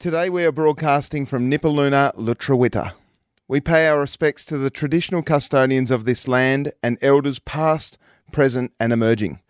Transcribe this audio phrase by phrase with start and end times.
[0.00, 2.92] Today we are broadcasting from Nipaluna, Lutrawita.
[3.48, 7.98] We pay our respects to the traditional custodians of this land and elders past,
[8.30, 9.40] present, and emerging.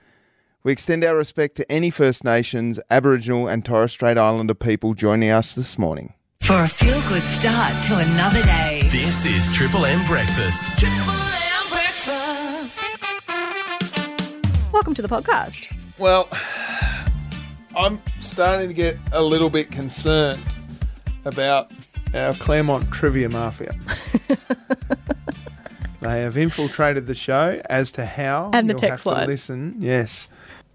[0.62, 5.29] We extend our respect to any First Nations, Aboriginal, and Torres Strait Islander people joining
[5.29, 6.14] us this morning.
[6.40, 8.88] For a feel good start to another day.
[8.90, 10.65] This is Triple M Breakfast.
[10.78, 12.88] Triple M breakfast.
[14.72, 15.76] Welcome to the podcast.
[15.99, 16.27] Well,
[17.79, 20.42] I'm starting to get a little bit concerned
[21.24, 21.70] about
[22.12, 23.73] our Claremont trivia mafia.
[26.01, 28.51] they have infiltrated the show as to how.
[28.52, 29.28] And the you'll text have to line.
[29.28, 30.27] listen, yes.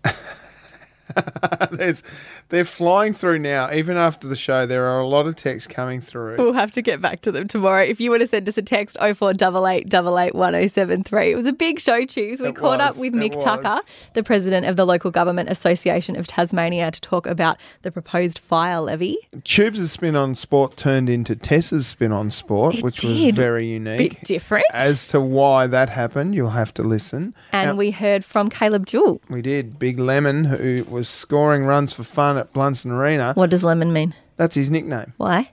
[1.71, 2.03] There's,
[2.49, 3.71] they're flying through now.
[3.73, 6.37] Even after the show, there are a lot of texts coming through.
[6.37, 7.83] We'll have to get back to them tomorrow.
[7.83, 11.31] If you want to send us a text, 0488 1073.
[11.31, 12.41] It was a big show, Tubes.
[12.41, 13.43] We It caught up with it Mick was.
[13.43, 13.79] Tucker,
[14.13, 18.79] the president of the Local Government Association of Tasmania, to talk about the proposed fire
[18.81, 19.17] levy.
[19.43, 24.19] Tubes' spin on sport turned into Tessa's spin on sport, It which was very unique.
[24.19, 24.65] Bit different.
[24.73, 27.33] As to why that happened, you'll have to listen.
[27.51, 29.21] and Now- we heard from Caleb Jewell.
[29.29, 29.79] We did.
[29.79, 33.33] Big Lemon, who was scoring runs for fun at Blundstone Arena.
[33.33, 34.13] What does lemon mean?
[34.37, 35.13] That's his nickname.
[35.17, 35.51] Why?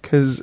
[0.00, 0.42] Because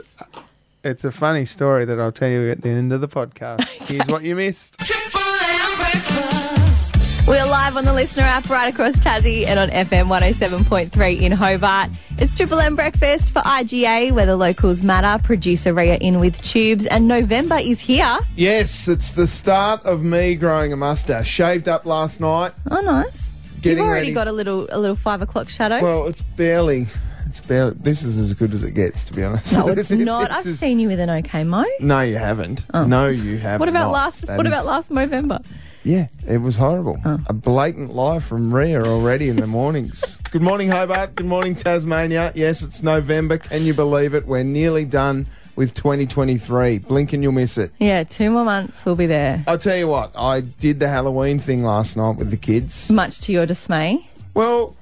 [0.83, 3.67] it's a funny story that I'll tell you at the end of the podcast.
[3.87, 4.79] Here's what you missed.
[4.79, 6.95] Triple M breakfast.
[7.25, 11.89] We're live on the listener app right across Tassie and on FM 107.3 in Hobart.
[12.17, 15.23] It's Triple M Breakfast for IGA, where the locals matter.
[15.23, 18.19] Producer Rhea in with tubes, and November is here.
[18.35, 21.27] Yes, it's the start of me growing a mustache.
[21.27, 22.51] Shaved up last night.
[22.69, 23.32] Oh, nice.
[23.71, 24.13] You've already ready.
[24.13, 25.81] got a little a little five o'clock shadow.
[25.81, 26.87] Well, it's barely.
[27.25, 27.73] It's barely.
[27.79, 29.53] This is as good as it gets, to be honest.
[29.53, 30.29] no, it's not.
[30.31, 31.65] I've seen you with an okay mo.
[31.79, 32.65] No, you haven't.
[32.73, 32.85] Oh.
[32.85, 33.59] No, you haven't.
[33.59, 33.91] What about not.
[33.93, 34.27] last?
[34.27, 35.39] That What is- about last November?
[35.85, 36.97] Yeah, it was horrible.
[37.03, 37.19] Oh.
[37.27, 40.15] A blatant lie from Ria already in the mornings.
[40.31, 41.15] Good morning, Hobart.
[41.15, 42.31] Good morning, Tasmania.
[42.35, 43.37] Yes, it's November.
[43.37, 44.25] Can you believe it?
[44.25, 46.79] We're nearly done with 2023.
[46.79, 47.71] Blink and you'll miss it.
[47.79, 48.85] Yeah, two more months.
[48.85, 49.43] We'll be there.
[49.47, 52.91] I'll tell you what, I did the Halloween thing last night with the kids.
[52.91, 54.07] Much to your dismay.
[54.33, 54.75] Well,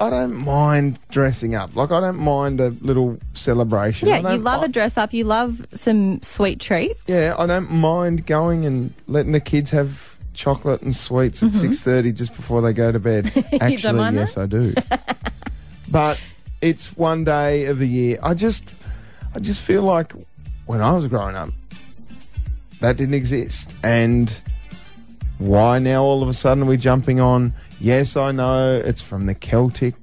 [0.00, 1.76] I don't mind dressing up.
[1.76, 4.08] Like, I don't mind a little celebration.
[4.08, 5.12] Yeah, you love I- a dress up.
[5.12, 7.00] You love some sweet treats.
[7.06, 11.82] Yeah, I don't mind going and letting the kids have chocolate and sweets at six
[11.82, 13.26] thirty just before they go to bed.
[13.60, 14.16] Actually, Mm-hmm.
[14.16, 14.72] yes, I do.
[15.90, 16.18] but
[16.62, 18.18] it's one day of the year.
[18.22, 18.64] I just,
[19.34, 20.12] I just feel like
[20.66, 21.50] when I was growing up,
[22.80, 24.40] that didn't exist, and
[25.38, 27.52] why now all of a sudden are we jumping on?
[27.80, 29.94] Yes, I know it's from the Celtic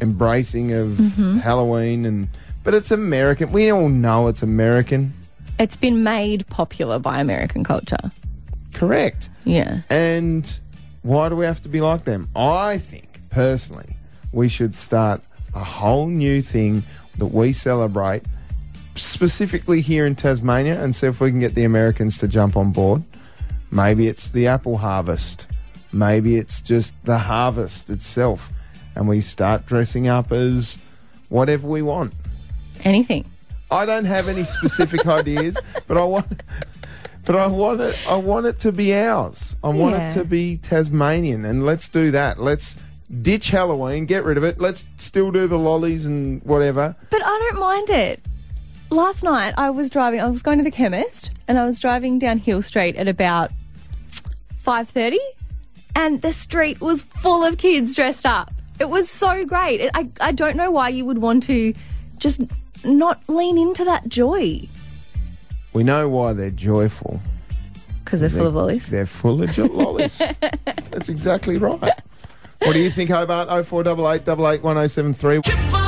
[0.00, 1.38] embracing of Mm-hmm.
[1.38, 2.28] Halloween, and
[2.64, 3.50] but it's American.
[3.52, 5.12] We all know it's American.
[5.58, 8.10] It's been made popular by American culture.
[8.72, 9.28] Correct.
[9.44, 9.80] Yeah.
[9.90, 10.58] And
[11.02, 12.28] why do we have to be like them?
[12.34, 13.96] I think, personally,
[14.32, 15.22] we should start
[15.54, 16.82] a whole new thing
[17.18, 18.22] that we celebrate,
[18.94, 22.72] specifically here in Tasmania, and see if we can get the Americans to jump on
[22.72, 23.02] board.
[23.70, 25.46] Maybe it's the apple harvest.
[25.92, 28.50] Maybe it's just the harvest itself.
[28.94, 30.78] And we start dressing up as
[31.28, 32.12] whatever we want.
[32.84, 33.24] Anything.
[33.70, 35.56] I don't have any specific ideas,
[35.86, 36.42] but I want,
[37.24, 37.98] but I want it.
[38.06, 39.56] I want it to be ours.
[39.64, 40.10] I want Yeah.
[40.10, 42.38] it to be Tasmanian, and let's do that.
[42.38, 42.76] Let's
[43.20, 44.60] ditch Halloween, get rid of it.
[44.60, 46.96] Let's still do the lollies and whatever.
[47.10, 48.24] But I don't mind it.
[48.90, 50.20] Last night I was driving.
[50.20, 53.50] I was going to the chemist, and I was driving down Hill Street at about
[54.56, 55.20] five thirty,
[55.96, 58.50] and the street was full of kids dressed up.
[58.78, 59.80] It was so great.
[59.80, 61.72] It- I I don't know why you would want to
[62.18, 62.40] just
[62.84, 64.68] not lean into that joy
[65.72, 67.20] We know why they're joyful.
[68.04, 68.86] because they're full of lollies.
[68.86, 70.18] They're full of lollies.
[70.90, 71.92] That's exactly right.
[72.64, 73.48] What do you think, Hobart?
[73.50, 75.40] Oh four double eight double eight one oh seven three.
[75.42, 75.80] Triple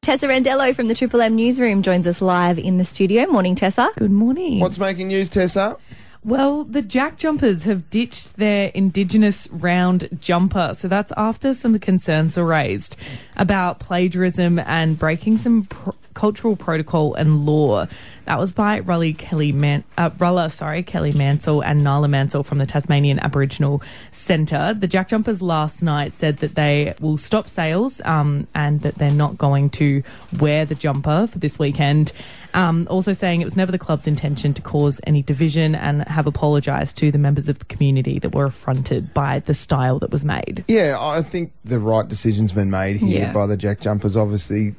[0.00, 3.26] Tessa Randello from the Triple M newsroom joins us live in the studio.
[3.26, 3.90] Morning, Tessa.
[3.98, 4.60] Good morning.
[4.60, 5.76] What's making news, Tessa?
[6.22, 10.74] Well, the Jack Jumpers have ditched their Indigenous round jumper.
[10.74, 12.96] So that's after some concerns are raised
[13.36, 17.86] about plagiarism and breaking some pr- cultural protocol and law.
[18.24, 22.58] That was by Raleigh Kelly Man- uh, Rulla, sorry, Kelly Mansell and Nala Mansell from
[22.58, 23.80] the Tasmanian Aboriginal
[24.10, 24.74] Centre.
[24.74, 29.12] The Jack Jumpers last night said that they will stop sales um, and that they're
[29.12, 30.02] not going to
[30.40, 32.12] wear the jumper for this weekend.
[32.52, 36.26] Um, also saying it was never the club's intention to cause any division and have
[36.26, 40.24] apologised to the members of the community that were affronted by the style that was
[40.24, 40.64] made.
[40.66, 43.32] Yeah, I think the right decision's been made here Yeah.
[43.32, 44.16] by the Jack Jumpers.
[44.16, 44.74] Obviously,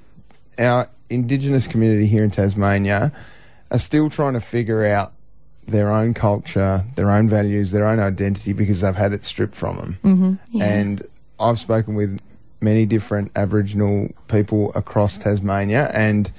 [0.57, 3.11] our Indigenous community here in Tasmania
[3.71, 5.13] are still trying to figure out
[5.67, 9.77] their own culture, their own values, their own identity because they've had it stripped from
[9.77, 9.99] them.
[10.03, 10.61] Mm-hmm.
[10.61, 11.07] And
[11.39, 12.19] I've spoken with
[12.61, 16.31] many different Aboriginal people across Tasmania, and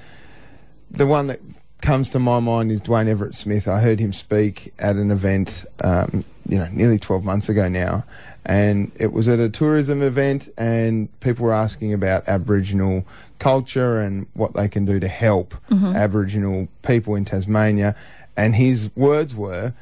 [0.90, 1.40] the one that
[1.80, 3.68] comes to my mind is Dwayne Everett Smith.
[3.68, 8.04] I heard him speak at an event, um, you know, nearly 12 months ago now,
[8.48, 13.06] and it was at a tourism event, and people were asking about Aboriginal
[13.38, 15.94] culture and what they can do to help mm-hmm.
[15.94, 17.94] Aboriginal people in Tasmania.
[18.38, 19.74] And his words were,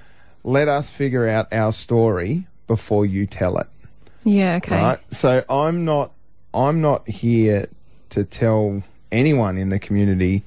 [0.42, 3.68] "Let us figure out our story before you tell it."
[4.24, 4.82] Yeah, okay.
[4.82, 5.14] Right.
[5.14, 6.10] So I'm not
[6.52, 7.68] I'm not here
[8.10, 8.82] to tell
[9.12, 10.42] anyone in the community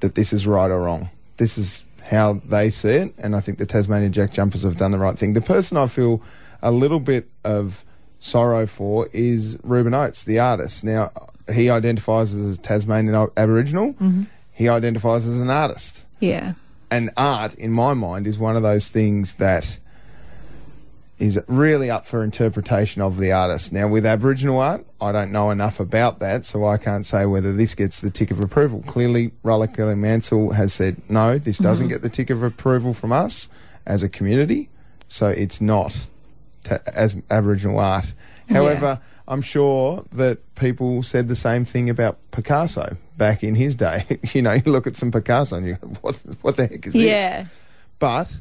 [0.00, 1.10] that this is right or wrong.
[1.36, 4.90] This is how they see it, and I think the Tasmania Jack Jumpers have done
[4.90, 5.34] the right thing.
[5.34, 6.20] The person I feel
[6.62, 7.84] a little bit of
[8.18, 10.84] sorrow for is Ruben Oates, the artist.
[10.84, 11.10] Now
[11.52, 13.94] he identifies as a Tasmanian Aboriginal.
[13.94, 14.24] Mm-hmm.
[14.52, 16.52] He identifies as an artist Yeah.
[16.90, 19.78] and art, in my mind, is one of those things that
[21.18, 23.72] is really up for interpretation of the artist.
[23.72, 27.52] Now, with Aboriginal art, I don't know enough about that, so I can't say whether
[27.52, 28.82] this gets the tick of approval.
[28.86, 31.94] Clearly, Rollicka Mansell has said, no, this doesn't mm-hmm.
[31.94, 33.48] get the tick of approval from us
[33.86, 34.70] as a community,
[35.08, 36.06] so it's not
[36.64, 38.12] ta as Aboriginal art.
[38.48, 44.18] However, I'm sure that people said the same thing about Picasso back in his day.
[44.32, 46.94] you know, you look at some Picasso and you go, what, what the heck is
[46.94, 47.02] this?
[47.04, 47.46] Yeah.
[48.00, 48.40] But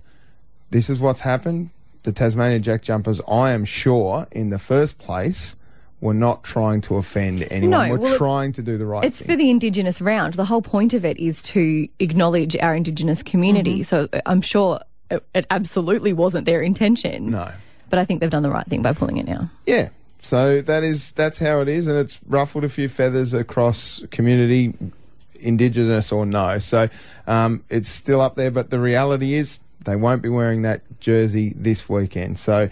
[0.72, 1.70] this is what's happened.
[2.04, 5.56] The Tasmania Jack Jumpers, I am sure, in the first place,
[6.02, 7.90] were not trying to offend anyone.
[7.90, 9.28] No, we're well, trying to do the right It's thing.
[9.28, 10.36] for the Indigenous round.
[10.36, 13.84] The whole point of it is to acknowledge our Indigenous community.
[13.84, 14.80] So uh, I'm sure
[15.12, 17.32] it, it absolutely wasn't their intention.
[17.32, 17.52] no.
[17.90, 19.50] But I think they've done the right thing by pulling it now.
[19.66, 19.90] Yeah.
[20.20, 24.74] So that is that's how it is, and it's ruffled a few feathers across community,
[25.40, 26.60] indigenous or no.
[26.60, 26.90] So
[27.28, 31.54] um, it's still up there, but the reality is they won't be wearing that jersey
[31.56, 32.38] this weekend.
[32.38, 32.70] So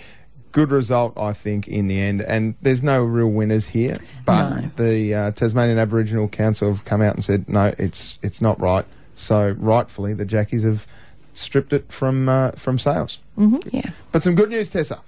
[0.51, 2.21] good result, I think, in the end.
[2.21, 4.69] And there's no real winners here, but No.
[4.75, 8.85] the uh, Tasmanian Aboriginal Council have come out and said no, it's it's not right.
[9.15, 10.85] So rightfully, the Jackies have
[11.37, 13.19] stripped it from uh, from sales.
[13.71, 13.89] Yeah.
[14.11, 15.01] But some good news, Tessa.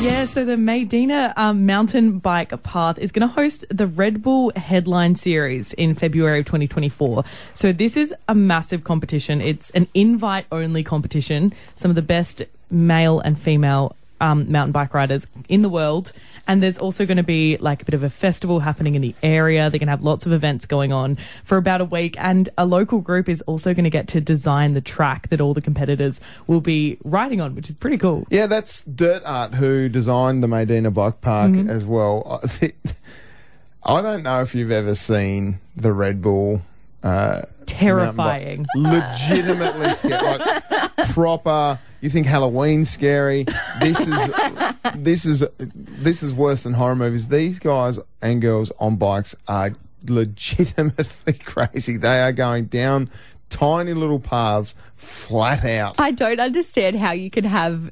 [0.00, 4.52] Yeah, so the Maydena um, mountain bike path is going to host the Red Bull
[4.52, 7.24] Hardline Series in February of 2024.
[7.54, 9.40] So this is a massive competition.
[9.40, 11.52] It's an invite only competition.
[11.74, 16.12] Some of the best male and female um, mountain bike riders in the world.
[16.48, 19.14] And there's also going to be like a bit of a festival happening in the
[19.22, 19.68] area.
[19.70, 22.16] They're going to have lots of events going on for about a week.
[22.18, 25.52] And a local group is also going to get to design the track that all
[25.52, 28.26] the competitors will be riding on, which is pretty cool.
[28.30, 31.70] Yeah, that's Dirt Art who designed the Maydena Bike Park Mm-hmm.
[31.70, 32.42] as well.
[33.84, 36.62] I don't know if you've ever seen the Red Bull.
[37.02, 38.66] Uh, Terrifying.
[38.74, 40.38] Legitimately scary.
[40.38, 41.78] Like, proper.
[42.00, 43.44] You think Halloween's scary?
[43.80, 44.30] This is
[44.94, 47.28] this is this is worse than horror movies.
[47.28, 49.72] These guys and girls on bikes are
[50.06, 51.96] legitimately crazy.
[51.96, 53.10] They are going down
[53.48, 56.00] tiny little paths flat out.
[56.00, 57.90] I don't understand how you can have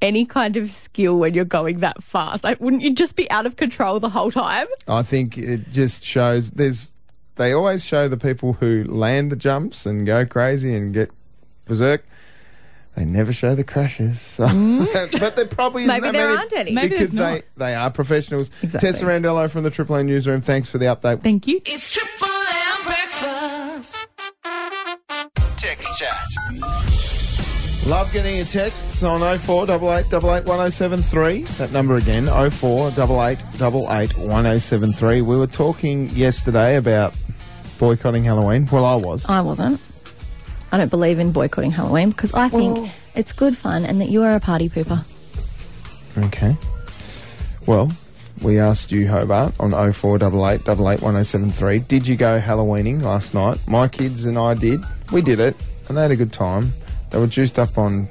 [0.00, 2.44] any kind of skill when you're going that fast.
[2.44, 4.66] Like, wouldn't you just be out of control the whole time?
[4.86, 6.90] I think it just shows there's
[7.34, 11.10] they always show the people who land the jumps and go crazy and get
[11.66, 12.04] berserk.
[12.98, 14.20] They never show the crashes.
[14.20, 14.48] So.
[14.48, 15.12] Mm.
[15.20, 16.72] but there probably isn't Maybe that there many aren't any.
[16.72, 17.44] Maybe because there's they, not.
[17.56, 18.50] they are professionals.
[18.60, 18.88] Exactly.
[18.88, 21.22] Tessa Randello from the Triple A Newsroom, thanks for the update.
[21.22, 21.60] Thank you.
[21.64, 24.08] It's Triple M breakfast.
[25.58, 26.16] Text chat.
[27.86, 31.46] Love getting your texts on 0488881073.
[31.58, 35.22] That number again, 0488881073.
[35.22, 37.14] We were talking yesterday about
[37.78, 38.66] boycotting Halloween.
[38.72, 39.30] Well, I was.
[39.30, 39.80] I wasn't.
[40.70, 44.22] I don't believe in boycotting Halloween because I think it's good fun and that you
[44.22, 45.04] are a party pooper.
[46.26, 46.56] Okay.
[47.66, 47.90] Well,
[48.42, 51.88] we asked you, Hobart, on 0488881073.
[51.88, 53.58] Did you go Halloweening last night?
[53.66, 54.80] My kids and I did.
[55.12, 55.56] We did it,
[55.88, 56.72] and they had a good time.
[57.10, 58.08] They were juiced up on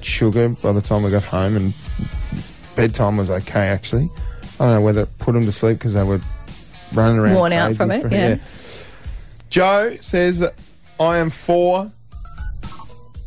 [0.00, 1.74] sugar by the time we got home, and
[2.76, 4.08] bedtime was okay, actually.
[4.58, 6.20] I don't know whether it put them to sleep because they were
[6.92, 7.34] running around.
[7.34, 8.38] Worn out from it, yeah.
[9.50, 10.48] Joe says,
[11.02, 11.90] I am for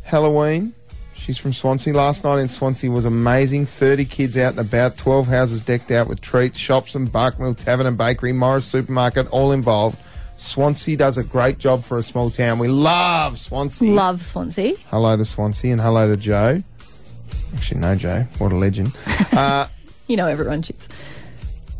[0.02, 0.72] Halloween.
[1.14, 1.92] She's from Swansea.
[1.92, 3.66] Last night in Swansea was amazing.
[3.66, 7.86] 30 kids out and about, 12 houses decked out with treats, shops and Barkmill Tavern
[7.86, 9.98] and Bakery, Morris Supermarket, all involved.
[10.36, 12.58] Swansea does a great job for a small town.
[12.58, 13.90] We love Swansea.
[13.92, 14.74] Love Swansea.
[14.90, 16.62] hello to Swansea and hello to Joe.
[17.54, 18.26] Actually, no, Joe.
[18.38, 18.96] What a legend.
[19.32, 19.66] uh,
[20.06, 20.88] You know everyone chips.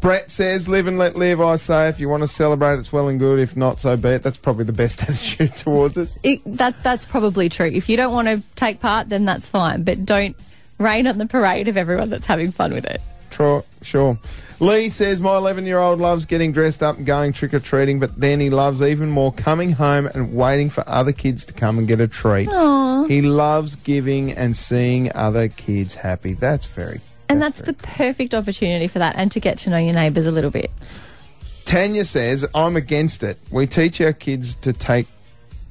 [0.01, 1.41] Brett says, live and let live.
[1.41, 3.39] I say, if you want to celebrate, it's well and good.
[3.39, 4.23] If not, so be it.
[4.23, 6.11] That's probably the best attitude towards it.
[6.23, 7.67] It, that that's probably true.
[7.67, 9.83] If you don't want to take part, then that's fine.
[9.83, 10.37] But don't
[10.79, 13.01] rain on the parade of everyone that's having fun with it.
[13.31, 14.19] Tro- sure.
[14.61, 18.01] Lee says, My 11 year old loves getting dressed up and going trick or treating,
[18.01, 21.79] but then he loves even more coming home and waiting for other kids to come
[21.79, 22.49] and get a treat.
[23.09, 26.33] He loves giving and seeing other kids happy.
[26.35, 27.01] That's very.
[27.29, 30.31] And that's the perfect opportunity for that and to get to know your neighbours a
[30.31, 30.71] little bit.
[31.65, 33.39] Tanya says, I'm against it.
[33.51, 35.09] We teach our kids to take,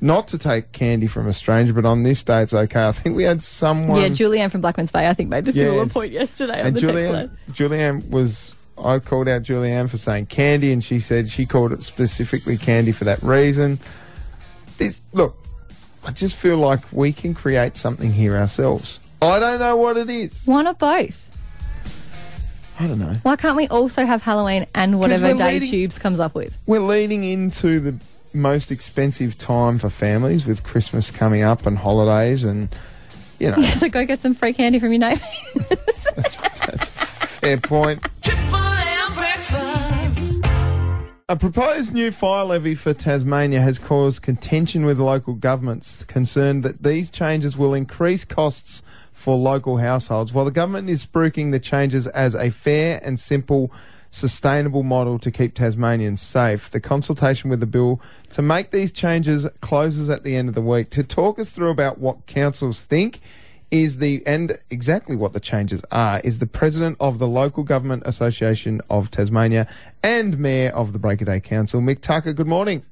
[0.02, 2.86] not to take candy from a stranger, but on this day it's okay.
[2.88, 4.02] I think we had someone.
[4.02, 5.94] yeah, Julianne from Blackman's Bay, I think, made the similar Yes.
[5.94, 7.38] point yesterday on and the text Julianne, line.
[7.52, 8.56] Julianne was.
[8.78, 12.92] I called out Julianne for saying candy, and she said she called it specifically candy
[12.92, 13.80] for that reason.
[14.78, 15.38] This look,
[16.06, 19.00] I just feel like we can create something here ourselves.
[19.22, 20.46] I don't know what it is.
[20.46, 21.22] One not both?
[22.80, 23.16] I don't know.
[23.24, 26.58] Why can't we also have Halloween and whatever we're day leading- Tubes comes up with?
[26.66, 27.96] We're leading into the
[28.34, 32.68] most expensive time for families with Christmas coming up and holidays, and
[33.40, 35.22] you know So go get some free candy from your neighbour.
[35.70, 38.06] that's, that's a fair point.
[38.22, 40.42] Triple M breakfast.
[41.30, 46.84] A proposed new fire levy for Tasmania has caused contention with local governments, concerned that
[46.84, 48.84] these changes will increase costs
[49.26, 50.34] for local households.
[50.34, 53.72] While the government is spruiking the changes as a fair and simple,
[54.12, 58.00] sustainable model to keep Tasmanians safe, the consultation with the bill
[58.34, 60.92] to make these changes closes at the end of the week.
[60.92, 63.20] To talk us through about what councils think
[63.72, 68.04] is the and exactly what the changes are is the president of the local government
[68.06, 69.68] association of Tasmania
[70.04, 72.32] and mayor of the Break Day Council, Mick Tucker.
[72.32, 72.86] Good morning.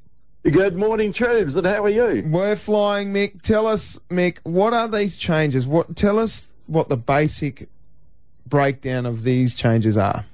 [0.43, 2.21] Good morning, Tubes, and how are you?
[2.25, 3.41] We're flying, Mick.
[3.43, 5.65] Tell us, Mick, what are these changes?
[5.65, 7.69] What tell us what the basic
[8.45, 10.25] breakdown of these changes are.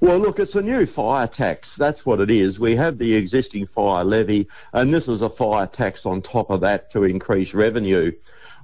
[0.00, 1.76] Well, look, it's a new fire tax.
[1.76, 2.60] That's what it is.
[2.60, 6.60] We have the existing fire levy, and this is a fire tax on top of
[6.60, 8.12] that to increase revenue.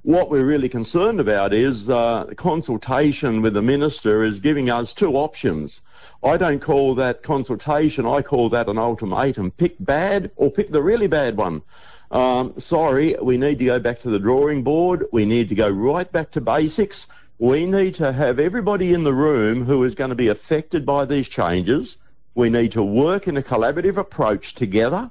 [0.05, 5.13] What we're really concerned about is uh, consultation with the minister is giving us two
[5.15, 5.81] options.
[6.23, 9.49] I don't call that consultation, I call that an ultimatum.
[9.49, 11.63] Pick bad or pick the really bad one.
[12.11, 15.07] Um, sorry, we need to go back to the drawing board.
[15.11, 17.07] We need to go right back to basics.
[17.39, 21.05] We need to have everybody in the room who is going to be affected by
[21.05, 21.97] these changes.
[22.35, 25.09] We need to work in a collaborative approach together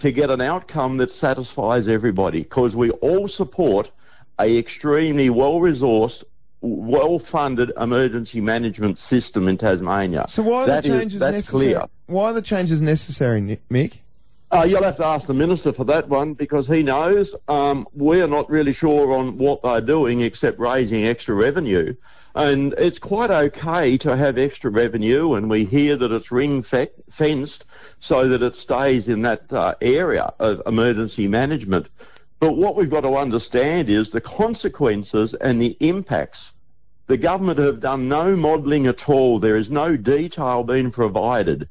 [0.00, 3.90] to get an outcome that satisfies everybody because we all support
[4.40, 6.24] a extremely well-resourced,
[6.60, 10.26] well-funded emergency management system in Tasmania.
[10.28, 11.72] So why are That the is- changes that's necessary?
[11.74, 11.84] clear.
[12.06, 13.92] Why are the changes necessary, Mick?
[14.50, 17.34] Uh, you'll have to ask the minister for that one because he knows.
[17.48, 21.94] Um, we're not really sure on what they're doing except raising extra revenue.
[22.36, 26.88] And it's quite okay to have extra revenue, and we hear that it's ring fe-
[27.10, 27.64] fenced
[28.00, 31.88] so that it stays in that uh, area of emergency management.
[32.40, 36.54] But what we've got to understand is the consequences and the impacts.
[37.06, 39.38] The government have done no modelling at all.
[39.38, 41.68] There is no detail being provided.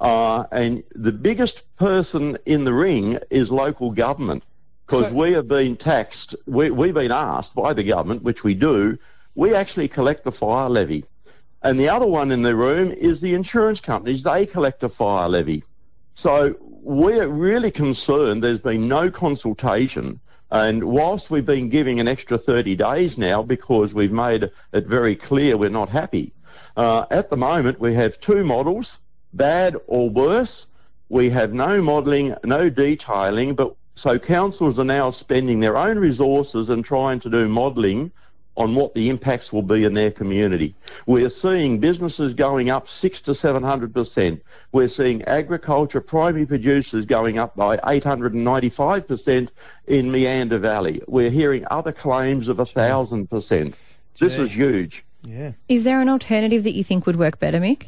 [0.00, 4.42] Uh, and the biggest person in the ring is local government
[4.86, 8.54] because So- we have been taxed, we, we've been asked by the government, which we
[8.54, 8.98] do,
[9.34, 11.04] we actually collect the fire levy.
[11.62, 15.28] And the other one in the room is the insurance companies, they collect a fire
[15.28, 15.62] levy.
[16.14, 20.20] So we're really concerned there's been no consultation.
[20.50, 25.14] And whilst we've been giving an extra 30 days now because we've made it very
[25.14, 26.32] clear we're not happy,
[26.76, 28.98] uh, at the moment we have two models,
[29.32, 30.66] bad or worse.
[31.08, 36.70] We have no modelling, no detailing, but so councils are now spending their own resources
[36.70, 38.10] and trying to do modelling
[38.56, 40.74] on what the impacts will be in their community.
[41.06, 44.42] We're seeing businesses going up six to seven hundred percent.
[44.72, 49.52] We're seeing agriculture primary producers going up by eight hundred and ninety-five percent
[49.86, 51.02] in Meander Valley.
[51.08, 53.74] We're hearing other claims of a thousand percent.
[54.18, 55.04] This is huge.
[55.22, 55.52] Yeah.
[55.68, 57.86] Is there an alternative that you think would work better, Mick?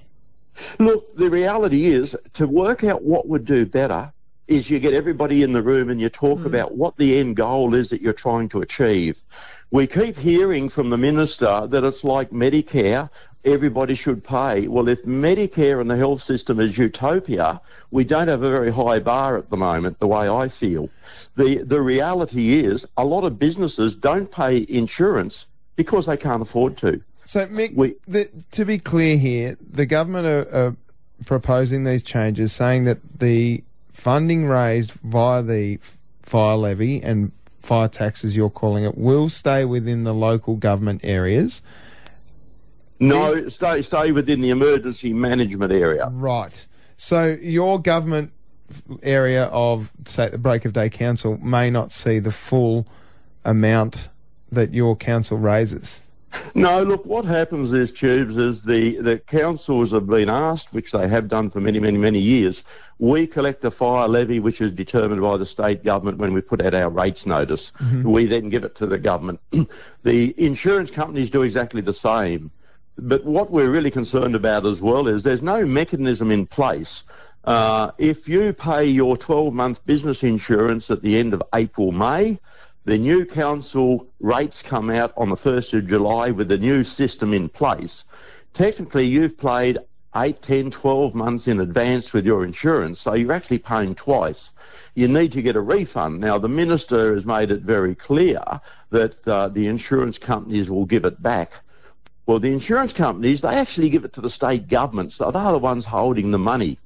[0.79, 4.13] Look, the reality is to work out what would do better
[4.47, 6.47] is you get everybody in the room and you talk hmm.
[6.47, 9.23] about what the end goal is that you're trying to achieve.
[9.71, 13.11] We keep hearing from the minister that it's like Medicare,
[13.45, 14.69] everybody should pay.
[14.69, 17.61] Well, if Medicare and the health system is utopia,
[17.91, 20.89] we don't have a very high bar at the moment, the way I feel.
[21.37, 26.77] The, the reality is a lot of businesses don't pay insurance because they can't afford
[26.79, 27.03] to.
[27.25, 30.77] So, Mick, We- the, to be clear here, the government are, are
[31.25, 35.79] proposing these changes, saying that the funding raised via the
[36.21, 41.01] fire levy and fire tax, as you're calling it, will stay within the local government
[41.03, 41.63] areas.
[43.01, 46.09] No, stay stay within the emergency management area.
[46.13, 46.67] Right.
[46.97, 48.33] So, your government
[49.03, 52.87] area of, say, the Break O'Day Council may not see the full
[53.45, 54.11] amount
[54.51, 56.01] that your council raises.
[56.55, 61.09] No, look, what happens is, Tubes, is the, the councils have been asked, which they
[61.09, 62.65] have done for many, many, many years,
[62.99, 66.63] we collect a fire levy which is determined by the state government when we put
[66.63, 67.73] out our rates notice.
[68.05, 69.41] We then give it to the government.
[70.03, 72.51] the insurance companies do exactly the same.
[72.97, 77.03] But what we're really concerned about as well is there's no mechanism in place.
[77.45, 82.39] Uh, if you pay your 12 month business insurance at the end of April, May,
[82.85, 87.33] the new council rates come out on the 1st of July with the new system
[87.33, 88.05] in place.
[88.53, 89.79] Technically, you've paid
[90.15, 94.55] 8, 10, 12 months in advance with your insurance, so you're actually paying twice.
[94.95, 96.21] You need to get a refund.
[96.21, 98.41] Now, the minister has made it very clear
[98.91, 101.53] that uh, the insurance companies will give it back.
[102.27, 105.19] Well, the insurance companies, they actually give it to the state governments.
[105.19, 106.79] they're the ones holding the money.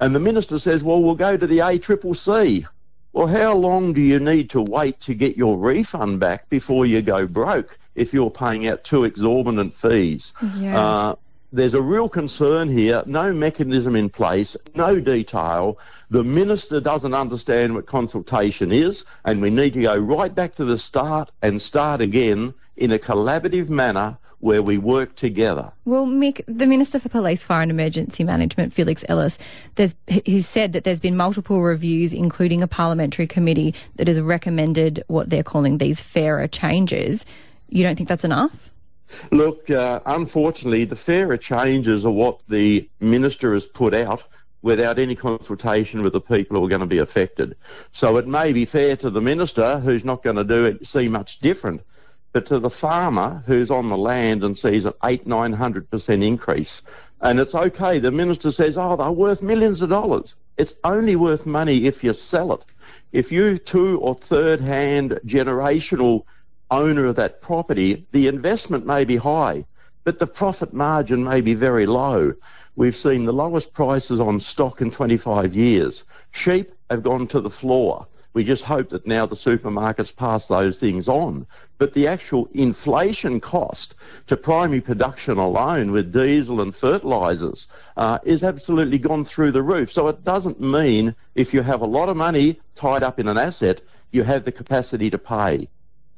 [0.00, 2.66] And the minister says, well, we'll go to the ACCC.
[3.14, 7.00] Well, how long do you need to wait to get your refund back before you
[7.00, 10.34] go broke if you're paying out two exorbitant fees?
[10.56, 10.80] Yeah.
[10.80, 11.14] Uh,
[11.52, 15.78] there's a real concern here, no mechanism in place, no detail.
[16.10, 20.64] The minister doesn't understand what consultation is, and we need to go right back to
[20.64, 25.72] the start and start again in a collaborative manner where we work together.
[25.86, 29.38] Well, Mick, the Minister for Police, Fire and Emergency Management, Felix Ellis,
[29.76, 35.02] there's, he's said that there's been multiple reviews, including a parliamentary committee that has recommended
[35.06, 37.24] what they're calling these fairer changes.
[37.70, 38.70] You don't think that's enough?
[39.30, 44.24] Look, uh, unfortunately, the fairer changes are what the minister has put out
[44.60, 47.56] without any consultation with the people who are going to be affected.
[47.92, 51.08] So it may be fair to the minister, who's not going to do it, see
[51.08, 51.80] much different,
[52.34, 56.20] but to the farmer who's on the land and sees an eight, nine hundred percent
[56.22, 56.82] increase,
[57.20, 58.00] and it's okay.
[58.00, 62.12] The minister says, "Oh, they're worth millions of dollars." It's only worth money if you
[62.12, 62.64] sell it.
[63.12, 66.24] If you two or third hand generational
[66.72, 69.64] owner of that property, the investment may be high,
[70.02, 72.34] but the profit margin may be very low.
[72.74, 76.04] We've seen the lowest prices on stock in 25 years.
[76.32, 78.08] Sheep have gone to the floor.
[78.34, 81.46] We just hope that now the supermarkets pass those things on.
[81.78, 83.94] But the actual inflation cost
[84.26, 89.92] to primary production alone with diesel and fertilisers uh, is absolutely gone through the roof.
[89.92, 93.38] So it doesn't mean if you have a lot of money tied up in an
[93.38, 95.68] asset, you have the capacity to pay.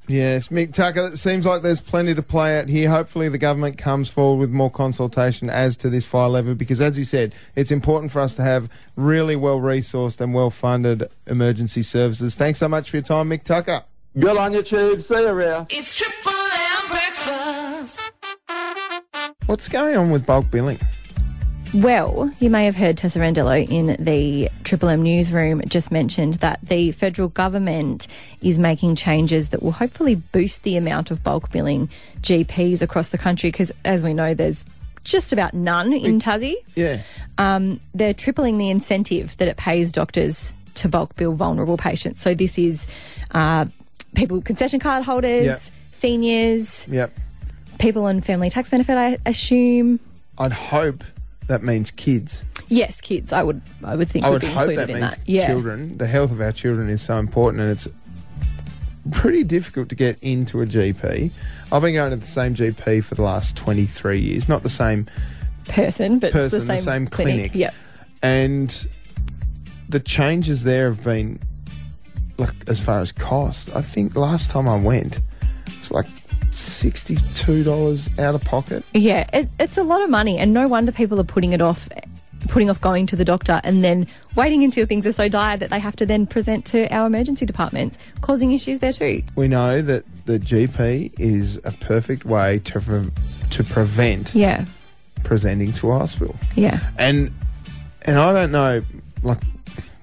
[0.08, 2.88] Yes, Mick Tucker, it seems like there's plenty to play out here.
[2.88, 6.96] Hopefully, the government comes forward with more consultation as to this fire level because, as
[6.96, 11.82] you said, it's important for us to have really well resourced and well funded emergency
[11.82, 12.36] services.
[12.36, 13.82] Thanks so much for your time, Mick Tucker.
[14.18, 15.02] Good on you, Tube.
[15.02, 15.66] See you around.
[15.70, 18.12] It's Triple M breakfast.
[19.46, 20.78] What's going on with bulk billing?
[21.74, 26.60] Well, you may have heard Tessa Randello in the Triple M newsroom just mentioned that
[26.62, 28.06] the federal government
[28.40, 31.90] is making changes that will hopefully boost the amount of bulk billing
[32.22, 34.64] GPs across the country because, as we know, there's
[35.04, 36.54] just about none in Tassie.
[36.76, 37.02] Yeah.
[37.36, 42.22] Um, they're tripling the incentive that it pays doctors to bulk bill vulnerable patients.
[42.22, 42.86] So this is
[43.32, 43.66] uh,
[44.14, 45.60] people, concession card holders, Yep.
[45.90, 47.12] seniors, Yep.
[47.78, 50.00] people on family tax benefit, I assume.
[50.38, 51.04] I'd hope
[51.48, 52.44] that means kids.
[52.68, 53.32] Yes, kids.
[53.32, 53.62] I would.
[53.84, 55.28] I would think I would would be hope included that in means that.
[55.28, 55.46] Yeah.
[55.46, 55.98] children.
[55.98, 57.88] The health of our children is so important, and it's
[59.12, 61.30] pretty difficult to get into a GP.
[61.70, 65.06] I've been going to the same GP for the last 23 years, not the same
[65.68, 67.54] person, but person, the same, the same clinic.
[67.54, 67.74] Yep.
[68.22, 68.88] and
[69.88, 71.38] the changes there have been
[72.38, 73.74] like as far as cost.
[73.74, 75.20] I think last time I went,
[75.78, 76.06] it's like
[76.50, 78.84] sixty-two dollars out of pocket.
[78.94, 81.88] Yeah, it, it's a lot of money, and no wonder people are putting it off,
[82.48, 85.70] putting off going to the doctor, and then waiting until things are so dire that
[85.70, 89.22] they have to then present to our emergency departments, causing issues there too.
[89.34, 93.10] We know that the GP is a perfect way to pre-
[93.50, 94.64] to prevent Yeah,
[95.24, 96.36] presenting to a hospital.
[96.54, 97.32] yeah, And
[98.02, 98.82] and I don't know,
[99.22, 99.38] like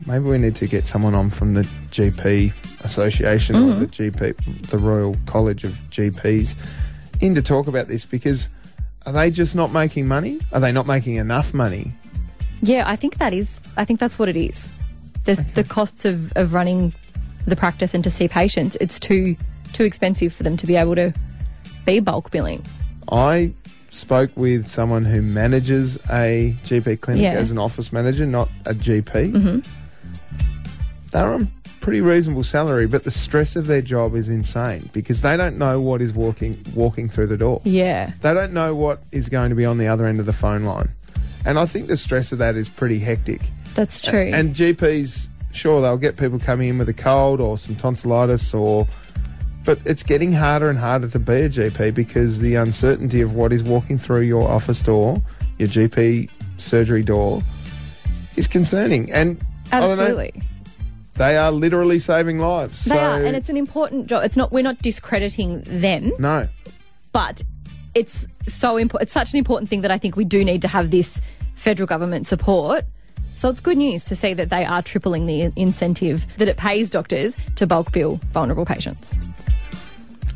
[0.05, 4.25] maybe we need to get someone on from the GP Association or the mm-hmm.
[4.25, 6.55] GP, the Royal College of GPs,
[7.21, 8.49] in to talk about this because
[9.05, 10.39] are they just not making money?
[10.51, 11.91] Are they not making enough money?
[12.61, 12.83] yeah.
[12.87, 13.49] I think that is.
[13.75, 14.69] I think that's what it is.
[15.25, 16.93] There's the costs of, of running
[17.45, 18.77] the practice and to see patients.
[18.79, 19.35] It's too
[19.73, 21.13] too expensive for them to be able to
[21.85, 22.63] be bulk billing.
[23.11, 23.53] I
[23.89, 27.33] spoke with someone who manages a GP clinic Yeah.
[27.33, 29.33] as an office manager, not a GP.
[29.33, 29.82] Mm-hmm.
[31.13, 31.49] They're on
[31.79, 35.79] pretty reasonable salary, but the stress of their job is insane because they don't know
[35.79, 37.61] what is walking walking through the door.
[37.63, 40.33] Yeah, They don't know what is going to be on the other end of the
[40.33, 40.89] phone line.
[41.45, 43.41] And I think the stress of that is pretty hectic.
[43.75, 44.31] that's true.
[44.33, 48.87] And GPs, sure, they'll get people coming in with a cold or some tonsillitis or
[49.65, 53.51] But it's getting harder and harder to be a GP because the uncertainty of what
[53.53, 55.21] is walking through your office door,
[55.59, 57.43] your GP surgery door,
[58.37, 59.11] is concerning.
[59.11, 59.37] And
[59.71, 60.41] I don't know, Absolutely.
[61.15, 62.85] They are literally saving lives.
[62.85, 64.23] They so, are, and it's an important job.
[64.23, 64.51] It's not.
[64.51, 66.47] We're not discrediting them, no.
[67.11, 67.41] but
[67.93, 69.07] it's so important.
[69.07, 71.21] It's such an important thing that I think we do need to have this
[71.55, 72.85] federal government support.
[73.35, 76.89] So it's good news to see that they are tripling the incentive that it pays
[76.89, 79.13] doctors to bulk bill vulnerable patients.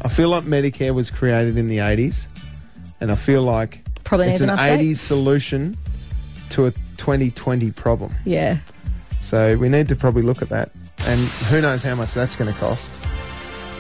[0.02, 2.28] I feel like Medicare was created in the 80s,
[3.02, 5.76] and I feel like Probably it's an an 80s solution
[6.52, 8.14] to a 2020 problem.
[8.26, 8.58] Yeah.
[9.22, 10.72] So we need to probably look at that.
[11.08, 12.92] And who knows how much that's going to cost.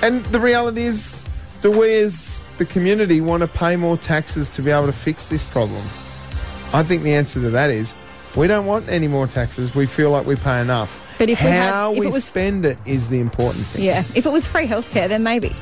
[0.01, 1.23] And the reality is,
[1.61, 5.27] do we as the community want to pay more taxes to be able to fix
[5.27, 5.81] this problem?
[6.73, 7.95] I think the answer to that is
[8.35, 9.73] we don't want any more taxes.
[9.73, 11.03] We feel like we pay enough.
[11.17, 13.83] But if we had- how if we it was- spend it is the important thing.
[13.83, 14.03] Yeah.
[14.13, 15.55] If it was free healthcare, then maybe.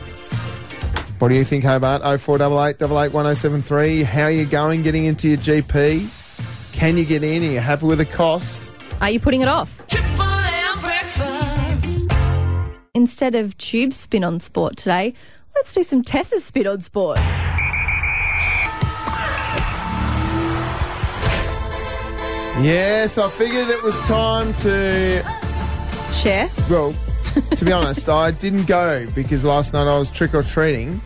[1.20, 2.02] What do you think, Hobart?
[2.02, 4.04] 0488 88 1073.
[4.04, 6.10] How are you going getting into your GP?
[6.74, 7.42] Can you get in?
[7.42, 8.65] Are you happy with the cost?
[9.02, 9.86] Are you putting it off?
[9.88, 12.12] Triple M breakfast.
[12.94, 15.14] Instead of tube spin on sport today,
[15.56, 17.18] let's do some Tessa's spin on sport.
[22.64, 25.22] Yes, I figured it was time to
[26.14, 26.50] Share.
[26.70, 26.96] Well,
[27.58, 31.02] to be honest, I didn't go because last night I was trick or treating.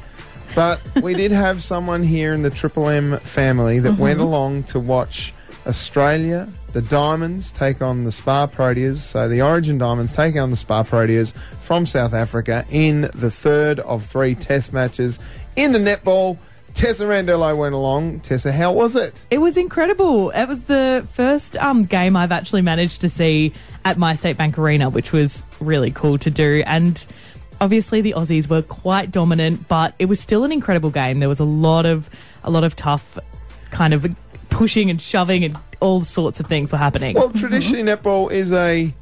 [0.54, 4.28] But we did have someone here in the Triple M family that went mm-hmm.
[4.28, 5.34] along to watch
[5.66, 8.98] Australia, the Diamonds, take on the SPAR Proteas.
[8.98, 13.80] So the Origin Diamonds take on the SPAR Proteas from South Africa in the third
[13.80, 15.20] of three test matches
[15.56, 16.38] in the netball.
[16.74, 18.20] Tessa Randello went along.
[18.22, 19.22] Tessa, how was it?
[19.32, 20.30] It was incredible.
[20.30, 23.54] It was the first um, game I've actually managed to see
[23.84, 26.64] at My State Bank Arena, which was really cool to do.
[26.66, 27.04] And
[27.60, 31.20] obviously the Aussies were quite dominant, but it was still an incredible game.
[31.20, 32.10] There was a lot of
[32.44, 33.18] a lot of tough
[33.72, 34.06] kind of
[34.50, 37.16] pushing and shoving and all sorts of things were happening.
[37.16, 38.94] Well, traditionally, netball is a,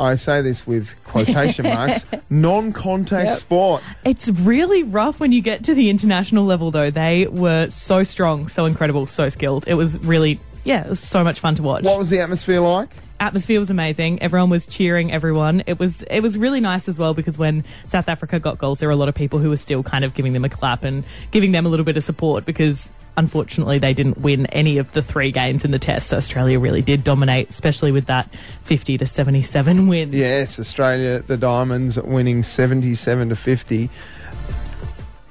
[0.00, 3.38] I say this with quotation marks, non contact Yep.
[3.38, 3.82] sport.
[4.04, 6.90] It's really rough when you get to the international level, though.
[6.90, 9.64] They were so strong, so incredible, so skilled.
[9.68, 11.84] It was really, yeah, it was so much fun to watch.
[11.84, 12.90] What was the atmosphere like?
[13.20, 14.20] atmosphere was amazing.
[14.20, 15.62] Everyone was cheering everyone.
[15.66, 18.88] It was it was really nice as well because when South Africa got goals, there
[18.88, 21.04] were a lot of people who were still kind of giving them a clap and
[21.30, 25.02] giving them a little bit of support because unfortunately they didn't win any of the
[25.02, 26.08] three games in the test.
[26.08, 28.28] So Australia really did dominate, especially with that
[28.64, 30.12] 50 to 77 win.
[30.12, 33.90] Yes, Australia, the Diamonds winning 77 to 50.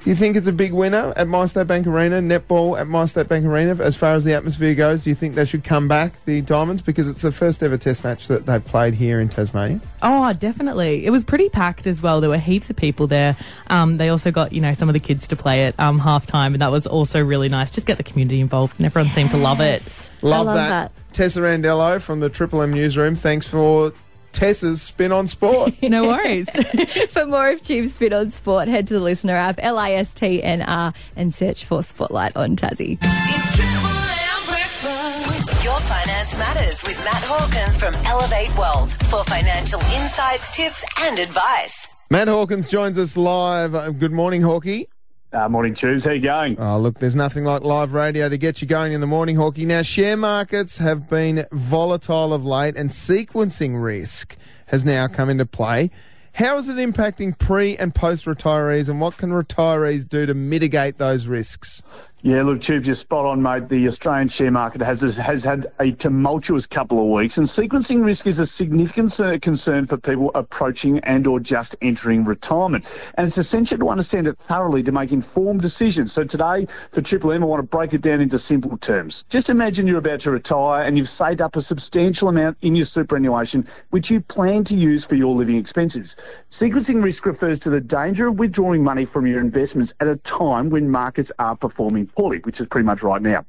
[0.05, 3.29] You think it's a big winner at My State Bank Arena, netball at My State
[3.29, 5.05] Bank Arena, as far as the atmosphere goes?
[5.05, 8.03] Do you think they should come back, the Diamonds, because it's the first ever test
[8.03, 9.79] match that they've played here in Tasmania?
[10.01, 11.05] Oh, definitely.
[11.05, 12.19] It was pretty packed as well.
[12.19, 13.37] There were heaps of people there.
[13.67, 16.25] Um, they also got, you know, some of the kids to play at um, half
[16.25, 17.71] time, and that was also really nice.
[17.71, 19.81] Just get the community involved, and everyone seemed to love it.
[20.21, 20.91] Love, love that.
[20.91, 21.13] that.
[21.13, 23.93] Tessa Randello from the Triple M Newsroom, thanks for
[24.33, 25.73] Tessa's spin on sport.
[25.83, 26.49] No worries.
[27.11, 30.13] For more of Tube Spin on Sport, head to the listener app, L I S
[30.13, 32.97] T N R, and search for Spotlight on Tassie.
[33.01, 35.63] It's Triple M breakfast.
[35.63, 41.89] Your Finance Matters with Matt Hawkins from Elevate Wealth for financial insights, tips, and advice.
[42.09, 43.75] Matt Hawkins joins us live.
[43.75, 44.87] Uh, Good morning, Hawkey.
[45.33, 46.05] Uh, morning, Tubes.
[46.05, 46.59] How you going?
[46.59, 49.65] Oh, look, there's nothing like live radio to get you going in the morning, Hawkey.
[49.65, 55.47] Now, share markets have been volatile of late, and sequencing risk has now come into
[55.47, 55.89] play.
[56.35, 60.99] How is it impacting pre and post retirees, and what can retirees do to mitigate
[60.99, 61.81] those risks?
[62.25, 63.67] Yeah, look, Tubes, you're spot on, mate.
[63.67, 68.27] The Australian share market has has had a tumultuous couple of weeks, and sequencing risk
[68.27, 72.85] is a significant concern for people approaching and or just entering retirement.
[73.15, 76.13] And it's essential to understand it thoroughly to make informed decisions.
[76.13, 79.25] So today, for Triple M, I want to break it down into simple terms.
[79.27, 82.85] Just imagine you're about to retire and you've saved up a substantial amount in your
[82.85, 86.15] superannuation, which you plan to use for your living expenses.
[86.49, 90.69] Sequencing risk refers to the danger of withdrawing money from your investments at a time
[90.69, 93.45] when markets are performing poorly, which is pretty much right now.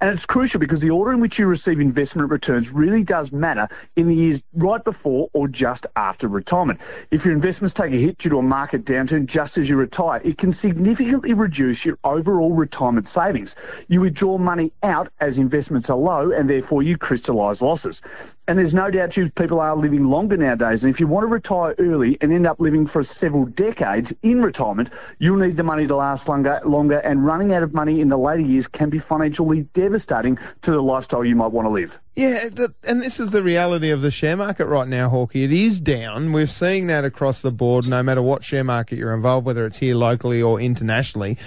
[0.00, 3.68] And it's crucial because the order in which you receive investment returns really does matter
[3.96, 6.80] in the years right before or just after retirement.
[7.10, 10.20] If your investments take a hit due to a market downturn just as you retire,
[10.24, 13.56] it can significantly reduce your overall retirement savings.
[13.88, 18.02] You withdraw money out as investments are low and therefore you crystallise losses.
[18.46, 20.84] And there's no doubt you people are living longer nowadays.
[20.84, 24.42] And if you want to retire early and end up living for several decades in
[24.42, 28.08] retirement, you'll need the money to last longer, longer and running out of money in
[28.08, 31.98] the later years can be financially devastating to the lifestyle you might want to live.
[32.16, 32.48] Yeah,
[32.84, 35.44] and this is the reality of the share market right now, Hawkey.
[35.44, 36.32] It is down.
[36.32, 39.78] We're seeing that across the board, no matter what share market you're involved, whether it's
[39.78, 41.38] here locally or internationally.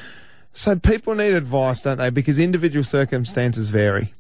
[0.54, 2.10] So people need advice, don't they?
[2.10, 4.14] Because individual circumstances vary.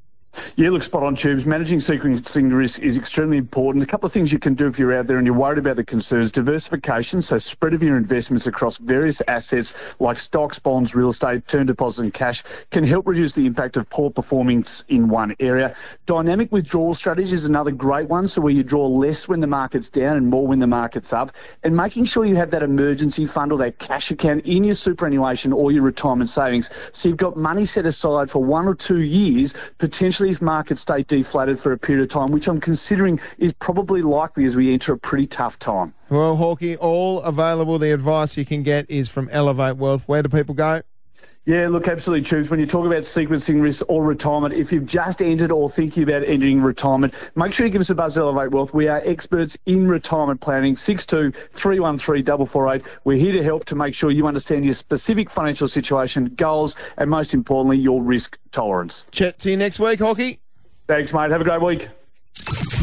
[0.56, 1.46] Yeah, look, spot on, Tubes.
[1.46, 3.84] Managing sequencing risk is extremely important.
[3.84, 5.76] A couple of things you can do if you're out there and you're worried about
[5.76, 6.32] the concerns.
[6.32, 11.66] Diversification, so spread of your investments across various assets like stocks, bonds, real estate, term
[11.66, 15.76] deposits and cash can help reduce the impact of poor performance in one area.
[16.06, 19.90] Dynamic withdrawal strategy is another great one, so where you draw less when the market's
[19.90, 21.34] down and more when the market's up.
[21.64, 25.52] And making sure you have that emergency fund or that cash account in your superannuation
[25.52, 26.70] or your retirement savings.
[26.94, 31.04] So you've got money set aside for one or two years, potentially if markets stay
[31.04, 34.94] deflated for a period of time, which I'm considering is probably likely as we enter
[34.94, 35.94] a pretty tough time.
[36.10, 37.80] Well, Hawkey, all available.
[37.80, 40.04] The advice you can get is from Elevate Wealth.
[40.08, 40.82] Where do people go?
[41.46, 42.52] Yeah, look, absolutely, Tubes.
[42.52, 46.24] When you talk about sequencing risk or retirement, if you've just entered or thinking about
[46.24, 48.76] entering retirement, make sure you give us a buzz at Elevate Wealth.
[48.76, 50.76] We are experts in retirement planning.
[50.76, 52.84] 62 313 448.
[53.06, 57.10] We're here to help to make sure you understand your specific financial situation, goals, and
[57.10, 59.06] most importantly, your risk tolerance.
[59.12, 60.38] Chat to you next week, Hawkey.
[60.86, 61.32] Thanks, mate.
[61.32, 61.88] Have a great week.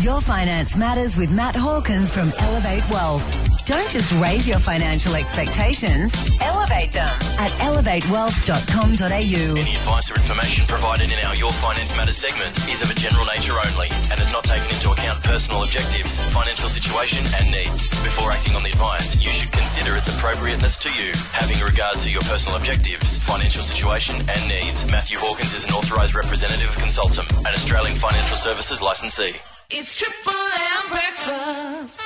[0.01, 3.48] Your Finance Matters with Matt Hawkins from Elevate Wealth.
[3.69, 9.61] Don't just raise your financial expectations, elevate them at elevatewealth.com.au.
[9.61, 13.27] Any advice or information provided in our Your Finance Matters segment is of a general
[13.27, 17.85] nature only and is not taken into account personal objectives, financial situation, and needs.
[18.01, 22.09] Before acting on the advice, you should consider its appropriateness to you, having regard to
[22.09, 24.91] your personal objectives, financial situation, and needs.
[24.91, 29.37] Matthew Hawkins is an authorised representative consultant, an Australian Financial Services licensee.
[29.69, 32.01] It's Triple M breakfast.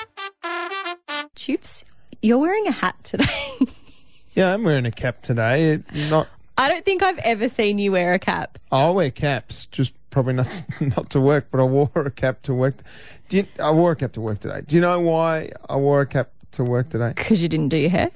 [1.46, 1.84] Tubes,
[2.22, 3.26] you're wearing a hat today.
[4.34, 5.72] Yeah, I'm wearing a cap today.
[5.72, 6.26] It, not.
[6.56, 8.56] I don't think I've ever seen you wear a cap.
[8.70, 11.48] I'll wear caps, just probably not not to work.
[11.50, 12.76] But I wore a cap to work.
[13.28, 14.62] Do you, I wore a cap to work today.
[14.66, 17.12] Do you know why I wore a cap to work today?
[17.14, 18.10] Because you didn't do your hair?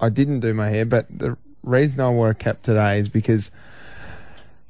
[0.00, 3.52] I didn't do my hair, but the reason I wore a cap today is because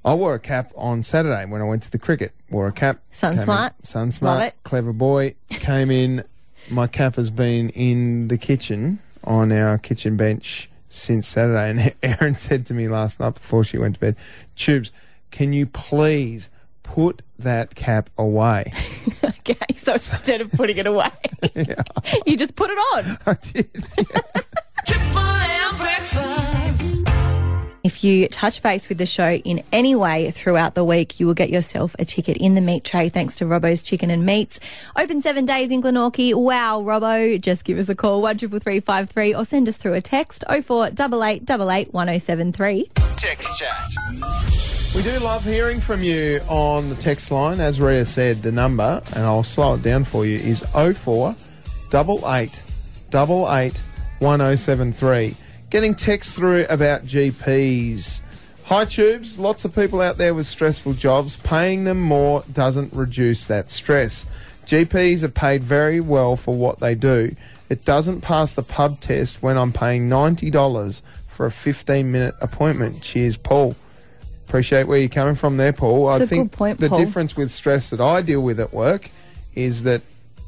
[0.04, 2.32] I wore a cap on Saturday when I went to the cricket.
[2.50, 3.00] Wore a cap.
[3.10, 3.72] Sun came in- smart.
[3.84, 4.52] Sun smart.
[4.64, 5.34] Clever boy.
[5.48, 6.24] Came in.
[6.70, 11.70] My cap has been in the kitchen on our kitchen bench since Saturday.
[11.70, 14.16] And Erin said to me last night before she went to bed,
[14.56, 14.92] Tubes,
[15.30, 16.50] can you please
[16.82, 18.72] put that cap away?
[19.50, 21.08] Okay, so instead of putting it away,
[22.26, 23.18] you just put it on.
[23.24, 23.72] I did.
[25.78, 26.47] Breakfast.
[27.88, 31.32] If you touch base with the show in any way throughout the week, you will
[31.32, 34.60] get yourself a ticket in the meat tray thanks to Robbo's Chicken and Meats.
[34.94, 36.34] Open seven days in Glenorchy.
[36.34, 37.40] Wow, Robbo.
[37.40, 42.90] Just give us a call, 133353 or send us through a text, 048888 1073.
[43.16, 43.88] Text chat.
[44.94, 47.58] We do love hearing from you on the text line.
[47.58, 51.34] As Ria said, the number, and I'll slow it down for you, is 04
[51.94, 52.62] 88
[53.14, 53.82] 88
[54.18, 55.36] 1073.
[55.70, 58.22] Getting texts through about GPs.
[58.64, 59.38] Hi, Tubes.
[59.38, 61.36] Lots of people out there with stressful jobs.
[61.36, 64.24] Paying them more doesn't reduce that stress.
[64.64, 67.34] GPs are paid very well for what they do.
[67.68, 73.02] It doesn't pass the pub test when I'm paying $90 for a 15 minute appointment.
[73.02, 73.74] Cheers, Paul.
[74.46, 76.10] Appreciate where you're coming from there, Paul.
[76.12, 76.98] It's I a think good point, the Paul.
[76.98, 79.10] difference with stress that I deal with at work
[79.54, 80.00] is that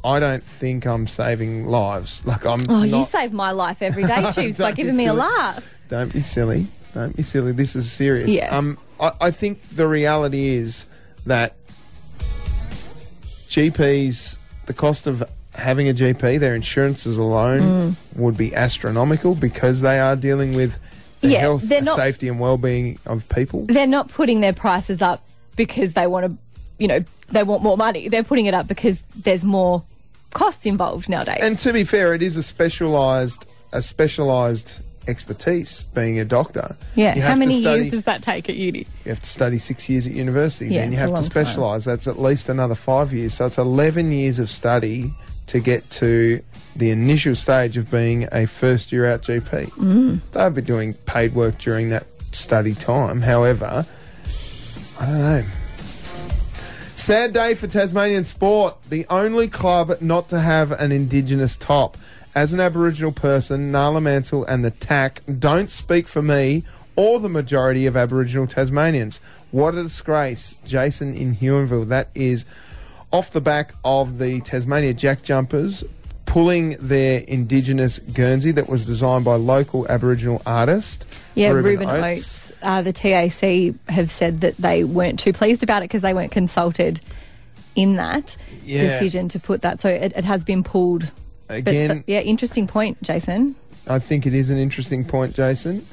[0.05, 2.25] I don't think I'm saving lives.
[2.27, 2.65] Like I'm.
[2.69, 5.63] Oh, you save my life every day, Tubes, by giving me a laugh.
[5.89, 6.67] Don't be silly.
[6.95, 7.53] Don't be silly.
[7.53, 8.31] This is serious.
[8.31, 8.57] Yeah.
[8.57, 10.87] Um, I, I think the reality is
[11.27, 11.55] that
[13.49, 15.23] GPs, the cost of
[15.55, 20.79] having a GP, their insurances alone would be astronomical because they are dealing with
[21.21, 21.33] the Mm.
[21.33, 23.67] Yeah, health, not- safety, and well-being of people.
[23.67, 25.23] They're not putting their prices up
[25.55, 26.39] because they want to,
[26.81, 28.09] you know, they want more money.
[28.09, 29.85] They're putting it up because there's more
[30.33, 31.39] costs involved nowadays.
[31.43, 36.77] And to be fair, it is a specialised, a specialised expertise being a doctor.
[36.95, 38.87] yeah, You how many study- years does that take at uni?
[39.05, 40.67] You have to study six years at university.
[40.75, 41.85] Yeah, then you have to specialise.
[41.85, 43.35] That's at least another five years.
[43.35, 45.13] So it's 11 years of study
[45.49, 46.43] to get to
[46.77, 49.71] the initial stage of being a first year out GP.
[49.73, 50.21] Mm.
[50.33, 53.21] They'll be doing paid work during that study time.
[53.23, 53.85] However,
[55.01, 55.45] I don't know.
[57.11, 58.77] Sad day for Tasmanian sport.
[58.89, 61.99] The only club not to have an Indigenous top.
[62.37, 66.63] As an Aboriginal person, Nala Mansell and the TAC don't speak for me
[66.95, 69.21] or the majority of Aboriginal Tasmanians.
[69.51, 70.57] What a disgrace.
[70.65, 71.89] Jason in Huonville.
[71.89, 72.45] That is
[73.11, 75.83] off the back of the Tasmania Jack Jumpers
[76.27, 81.07] pulling their Indigenous Guernsey that was designed by local Aboriginal artist.
[81.35, 82.50] Yeah, Reuben Oates.
[82.63, 86.33] Uh, the TAC have said that they weren't too pleased about it because they weren't
[86.33, 87.01] consulted
[87.77, 88.81] in that Yeah.
[88.81, 89.81] decision to put that.
[89.81, 91.11] So it, it has been pulled.
[91.49, 93.57] Again, th- yeah, interesting point, Jason.
[93.89, 95.85] I think it is an interesting point, Jason.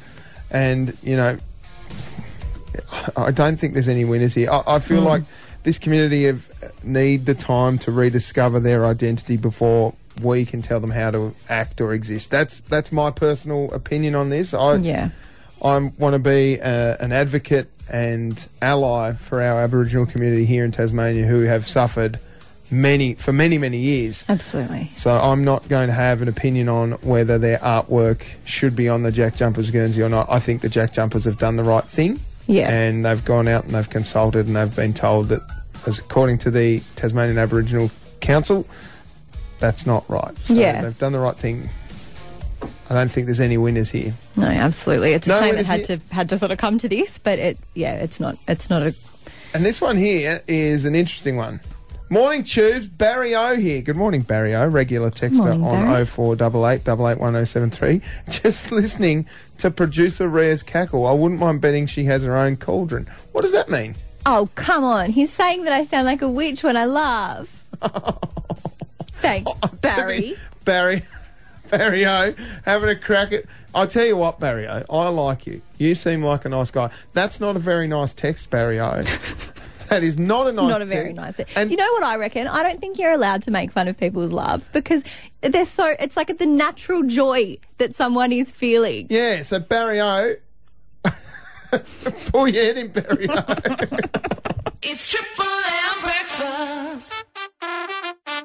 [0.51, 1.38] And, you know,
[3.15, 4.49] I don't think there's any winners here.
[4.51, 5.23] I, I feel like
[5.63, 6.47] this community have
[6.84, 11.82] need the time to rediscover their identity before we can tell them how to act
[11.82, 12.30] or exist.
[12.32, 14.53] That's that's my personal opinion on this.
[14.53, 15.10] I Yeah.
[15.62, 20.72] I want to be uh, an advocate and ally for our Aboriginal community here in
[20.72, 22.20] Tasmania who have suffered
[22.70, 24.26] many for many many years.
[24.28, 24.91] Absolutely.
[24.96, 29.04] So I'm not going to have an opinion on whether their artwork should be on
[29.04, 30.28] the Jack Jumpers Guernsey or not.
[30.30, 32.20] I think the Jack Jumpers have done the right thing.
[32.48, 32.70] Yeah.
[32.70, 35.41] And they've gone out and they've consulted and they've been told that,
[35.86, 37.89] as according to the Tasmanian Aboriginal
[38.22, 38.65] Council,
[39.60, 40.38] that's not right.
[40.39, 40.82] So Yeah.
[40.82, 41.70] They've done the right thing.
[42.89, 44.13] I don't think there's any winners here.
[44.36, 45.13] No, absolutely.
[45.13, 47.17] It's No, a shame it had it- to had to sort of come to this,
[47.17, 48.95] but it yeah, it's not it's not a
[49.54, 51.60] And this one here is an interesting one.
[52.10, 52.88] Morning, Tubes.
[52.88, 53.82] Barry O here.
[53.82, 54.65] Good morning, Barry O.
[54.67, 56.06] Regular texter Morning, on Barry.
[56.06, 58.02] 0488 881073.
[58.30, 61.06] Just listening to producer Rhea's cackle.
[61.06, 63.08] I wouldn't mind betting she has her own cauldron.
[63.34, 63.95] What does that mean?
[64.26, 65.10] Oh, come on.
[65.10, 67.65] He's saying that I sound like a witch when I laugh.
[69.19, 70.36] Thanks, oh, Barry.
[70.63, 71.04] Barry,
[71.69, 72.34] Barry O,
[72.65, 73.45] having a crack at.
[73.75, 75.62] I'll tell you what, Barry O, I like you.
[75.77, 76.89] You seem like a nice guy.
[77.13, 79.01] That's not a very nice text, Barry O.
[79.89, 81.45] that is not a nice not a very nice day.
[81.56, 82.47] And you know what I reckon?
[82.47, 85.03] I don't think you're allowed to make fun of people's laughs because
[85.41, 85.95] they're so.
[85.99, 89.08] It's like the natural joy that someone is feeling.
[89.10, 90.36] Yeah, so Barry O,
[92.32, 93.45] pull your head in, Barry O.
[94.82, 97.24] It's Triple M breakfast.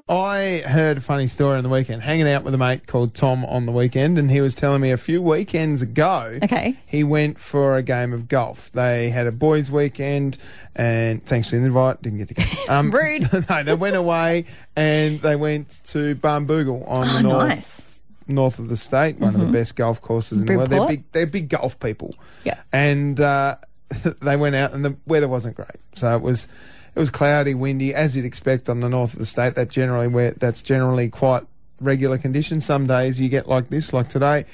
[0.08, 3.44] I heard a funny story on the weekend, hanging out with a mate called Tom
[3.44, 6.38] on the weekend, and he was telling me a few weekends ago.
[6.42, 6.76] Okay.
[6.86, 8.70] He went for a game of golf.
[8.72, 10.38] They had a boys' weekend,
[10.74, 12.42] and thanks for the invite, didn't get to go.
[12.72, 13.28] Um, Rude.
[13.50, 17.98] no, they went away and they went to Barnbougle on Oh, the north, nice.
[18.26, 20.70] north of the state, one of the best golf courses in the world.
[20.70, 22.14] They're big, they're big golf people.
[22.44, 22.60] Yeah.
[22.72, 23.56] And uh,
[24.20, 25.68] they went out, and the weather wasn't great.
[25.94, 26.46] So it was
[26.94, 29.54] it was cloudy, windy, as you'd expect on the north of the state.
[29.54, 31.44] That generally where that's generally quite
[31.80, 32.64] regular conditions.
[32.64, 34.44] Some days you get like this, like today,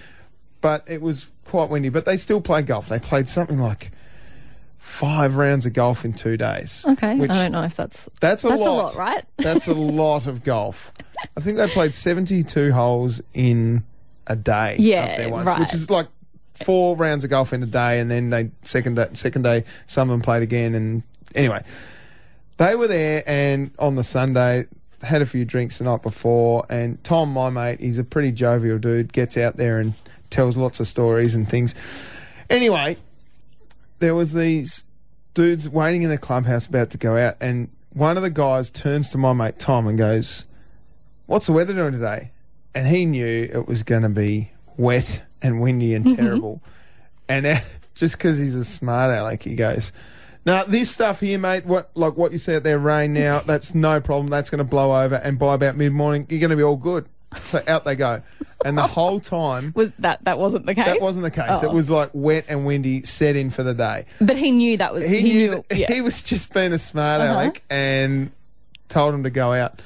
[0.60, 1.88] but it was quite windy.
[1.88, 2.88] But they still played golf.
[2.88, 3.90] They played something like
[4.78, 6.84] five rounds of golf in two days.
[6.88, 7.16] Okay.
[7.16, 8.68] which I don't know if that's that's a that's lot.
[8.68, 9.24] a lot, right?
[9.36, 10.92] That's a lot of golf.
[11.36, 13.84] I think they played 72 holes in
[14.26, 14.76] a day.
[14.78, 15.60] Yeah, up there once, right.
[15.60, 16.06] Which is like
[16.64, 20.08] four rounds of golf in a day, and then they second day, second day some
[20.08, 20.74] of them played again.
[20.74, 21.02] And
[21.34, 21.62] anyway,
[22.56, 24.66] they were there, and on the Sunday
[25.02, 26.66] had a few drinks the night before.
[26.68, 29.12] And Tom, my mate, he's a pretty jovial dude.
[29.12, 29.94] Gets out there and
[30.30, 31.74] tells lots of stories and things.
[32.50, 32.96] Anyway,
[34.00, 34.84] there was these
[35.34, 39.10] dudes waiting in the clubhouse about to go out, and one of the guys turns
[39.10, 40.46] to my mate Tom and goes,
[41.26, 42.32] "What's the weather doing today?"
[42.74, 46.60] And he knew it was going to be wet and windy and terrible.
[47.28, 47.60] And uh,
[47.94, 49.92] just because he's a smart aleck, he goes,
[50.46, 53.74] "Now this stuff here, mate, what like what you see out there, rain now, that's
[53.74, 54.28] no problem.
[54.28, 56.76] That's going to blow over, and by about mid morning, you're going to be all
[56.76, 57.06] good."
[57.42, 58.22] So out they go,
[58.64, 59.72] and the whole time.
[59.76, 60.86] Was that that wasn't the case?
[60.86, 61.44] That wasn't the case.
[61.50, 61.66] Oh.
[61.68, 64.06] It was like wet and windy, set in for the day.
[64.18, 65.06] But he knew that was.
[65.06, 65.64] He, He, knew, knew.
[65.68, 65.92] that yeah.
[65.92, 67.32] he was just being a smart Uh-huh.
[67.34, 68.30] aleck and
[68.88, 69.82] told him to go out.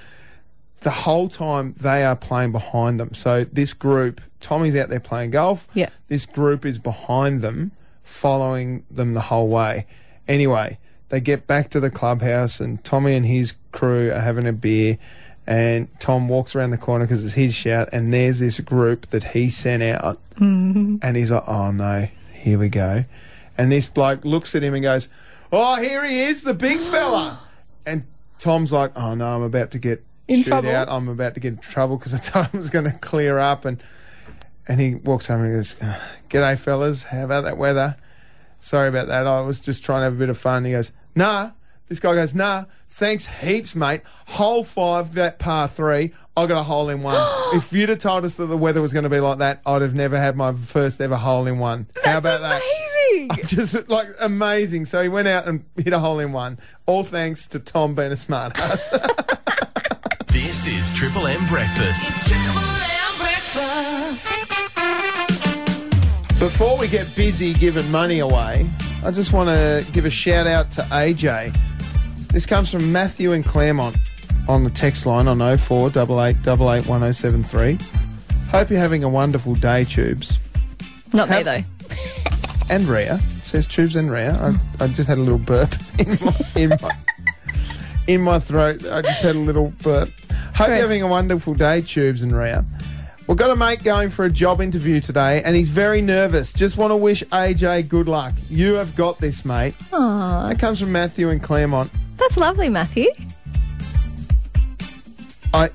[0.82, 3.14] The whole time they are playing behind them.
[3.14, 5.68] So this group, Tommy's out there playing golf.
[5.74, 5.90] Yeah.
[6.08, 9.86] This group is behind them, following them the whole way.
[10.26, 14.52] Anyway, they get back to the clubhouse and Tommy and his crew are having a
[14.52, 14.98] beer.
[15.46, 19.24] And Tom walks around the corner because it's his shout, and there's this group that
[19.24, 20.98] he sent out, mm-hmm.
[21.02, 23.04] and he's like, "Oh no, here we go."
[23.58, 25.08] And this bloke looks at him and goes,
[25.50, 27.40] "Oh, here he is, the big fella."
[27.84, 28.04] And
[28.38, 30.70] Tom's like, "Oh no, I'm about to get In trouble.
[30.70, 30.88] out.
[30.90, 33.38] I'm about to get in trouble because I told him it was going to clear
[33.38, 33.82] up." And
[34.66, 37.04] and he walks over and goes, "Uh, "G'day, fellas.
[37.04, 37.96] How about that weather?
[38.60, 39.26] Sorry about that.
[39.26, 41.50] I was just trying to have a bit of fun." He goes, "Nah."
[41.88, 44.02] This guy goes, "Nah." Thanks heaps, mate.
[44.26, 46.12] Hole five, that par three.
[46.36, 47.16] I got a hole in one.
[47.54, 49.80] if you'd have told us that the weather was going to be like that, I'd
[49.80, 51.88] have never had my first ever hole in one.
[52.04, 52.62] How about that?
[53.12, 53.46] amazing.
[53.46, 54.86] just like amazing.
[54.86, 56.58] So he went out and hit a hole in one.
[56.86, 58.96] All thanks to Tom being a smart ass.
[60.42, 62.02] This is Triple M Breakfast.
[62.04, 64.28] It's Triple M breakfast.
[66.40, 68.68] Before we get busy giving money away,
[69.04, 71.56] I just want to give a shout out to AJ.
[72.32, 73.96] This comes from Matthew and Claremont
[74.48, 77.80] on the text line on 0488881073.
[78.48, 80.40] Hope you're having a wonderful day, Tubes.
[81.12, 81.62] Not me though.
[82.68, 83.20] and Rhea.
[83.38, 84.32] It says Tubes and Rhea.
[84.32, 86.90] I, I just had a little burp in my, in my
[88.08, 88.84] in my throat.
[88.86, 90.08] I just had a little burp.
[90.62, 92.64] Hope you're having a wonderful day, Tubes and Rhea.
[93.26, 96.52] We've got a mate going for a job interview today, and he's very nervous.
[96.52, 98.32] Just want to wish AJ good luck.
[98.48, 99.74] You have got this, mate.
[99.92, 101.90] Aw, That comes from Matthew and Claremont.
[102.16, 103.08] that's lovely, Matthew.
[105.52, 105.70] I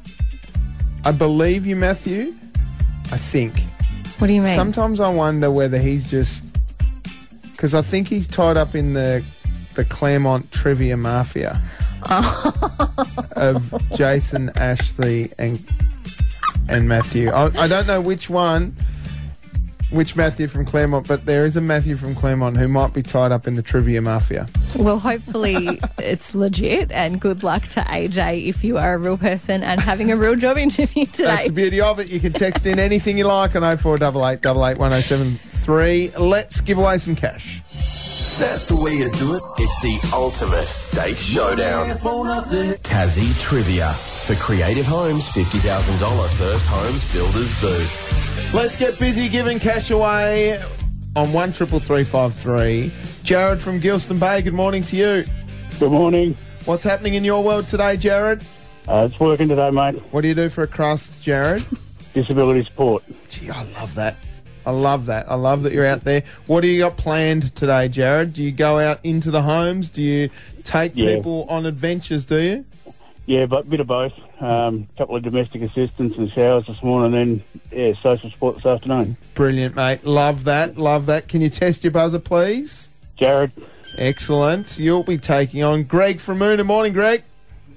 [1.03, 2.33] I believe you, Matthew.
[3.11, 3.59] I think.
[4.19, 4.55] What do you mean?
[4.55, 6.45] Sometimes I wonder whether he's just
[7.51, 9.21] because I think he's tied up in the
[9.75, 11.61] the Claremont trivia mafia
[13.35, 15.63] of Jason, Ashley, and
[16.69, 17.29] and Matthew.
[17.29, 18.75] I, I don't know which one,
[19.89, 23.31] which Matthew from Claremont, but there is a Matthew from Claremont who might be tied
[23.31, 24.47] up in the trivia mafia.
[24.75, 29.63] Well, hopefully it's legit, and good luck to AJ if you are a real person
[29.63, 31.25] and having a real job interview today.
[31.25, 32.09] That's the beauty of it.
[32.09, 36.11] You can text in anything you like on 0488 1073.
[36.17, 37.61] Let's give away some cash.
[38.39, 39.41] That's the way you do it.
[39.57, 41.89] It's the ultimate state showdown.
[42.83, 43.91] Tassie Trivia.
[44.27, 48.53] For Creative Homes, $50,000 First Homes Builders Boost.
[48.53, 50.59] Let's get busy giving cash away
[51.15, 52.93] on one triple three five three.
[53.23, 54.43] Jared from Geilston Bay.
[54.43, 55.25] Good morning to you.
[55.79, 56.37] Good morning.
[56.65, 58.43] What's happening in your world today, Jared?
[58.87, 59.95] Uh, it's working today, mate.
[60.11, 61.65] What do you do for a crust, Jared?
[62.13, 63.03] Disability support.
[63.29, 64.15] Gee, I love that.
[64.67, 65.31] I love that.
[65.31, 66.23] I love that you're out there.
[66.45, 68.33] What do you got planned today, Jared?
[68.33, 69.89] Do you go out into the homes?
[69.89, 70.29] Do you
[70.65, 71.15] take Yeah.
[71.15, 72.25] people on adventures?
[72.25, 72.65] Do you?
[73.27, 74.11] Yeah, but a bit of both.
[74.41, 78.55] Um, a couple of domestic assistants and showers this morning, and then yeah, social support
[78.55, 79.15] this afternoon.
[79.35, 80.03] Brilliant, mate.
[80.05, 80.77] Love that.
[80.77, 81.29] Love that.
[81.29, 82.89] Can you test your buzzer, please?
[83.17, 83.51] Jared,
[83.97, 84.77] Excellent.
[84.77, 86.65] You'll be taking on Greg from Moonah.
[86.65, 87.23] Morning, Greg.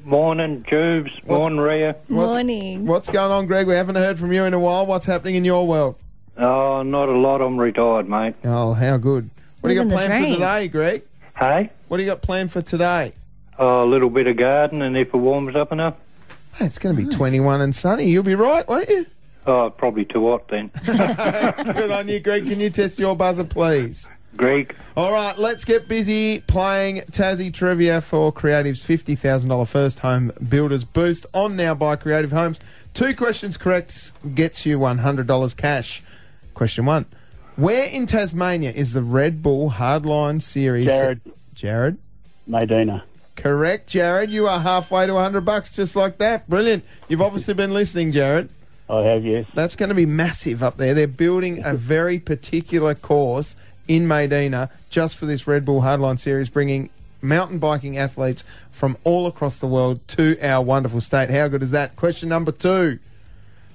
[0.05, 1.12] Morning, Tubes.
[1.24, 1.95] Morning, Rhea.
[2.09, 2.84] Morning.
[2.84, 3.68] What's going on, Greg?
[3.68, 4.86] We haven't heard from you in a while.
[4.86, 5.95] What's happening in your world?
[6.41, 7.41] Oh, not a lot.
[7.41, 8.34] I'm retired, mate.
[8.45, 9.28] Oh, how good.
[9.61, 11.03] What do you Living got the planned for today, Greg?
[11.38, 11.70] Hey?
[11.88, 13.12] What do you got planned for today?
[13.59, 15.97] Oh, a little bit of garden, and if it warms up enough,
[16.55, 18.09] Hey, It's going to be 21 and sunny.
[18.09, 19.07] You'll be right, won't you?
[19.47, 20.70] oh, probably too hot then.
[20.86, 22.47] Good on you, Greg.
[22.47, 24.09] Can you test your buzzer, please?
[24.36, 30.84] Greg, All right, let's get busy playing Tassie Trivia for Creative's $50,000 first home builders
[30.84, 32.61] boost on now by Creative Homes.
[32.95, 36.03] Two questions correct gets you $100 cash.
[36.55, 37.07] Question one
[37.57, 40.87] Where in Tasmania is the Red Bull Hardline Series?
[40.89, 41.21] Jared.
[41.55, 41.99] Jared?
[42.49, 43.03] Maydena.
[43.37, 44.29] Correct, Jared.
[44.29, 46.49] You are halfway to 100 bucks just like that.
[46.49, 46.85] Brilliant.
[47.09, 48.51] You've obviously been listening, Jared.
[48.89, 49.47] I have yes.
[49.55, 50.95] That's going to be massive up there.
[50.95, 53.57] They're building a very particular course
[53.89, 56.91] in Maydena just for this Red Bull Hardline Series, bringing
[57.23, 61.31] mountain biking athletes from all across the world to our wonderful state.
[61.31, 61.97] How good is that?
[61.97, 62.99] Question number two.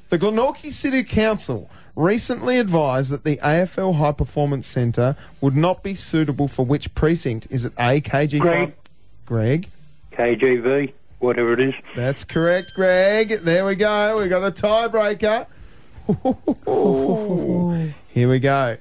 [0.10, 5.96] The Glenorchy City Council recently advised that the AFL High Performance Centre would not be
[5.96, 7.48] suitable for which precinct?
[7.50, 8.40] Is it A, KG5?
[8.40, 8.74] Greg.
[9.26, 9.70] Greg.
[10.12, 11.74] KGV, whatever it is.
[11.96, 13.30] That's correct, Greg.
[13.42, 14.20] There we go.
[14.20, 15.48] We've got a tiebreaker.
[18.10, 18.78] Here we go.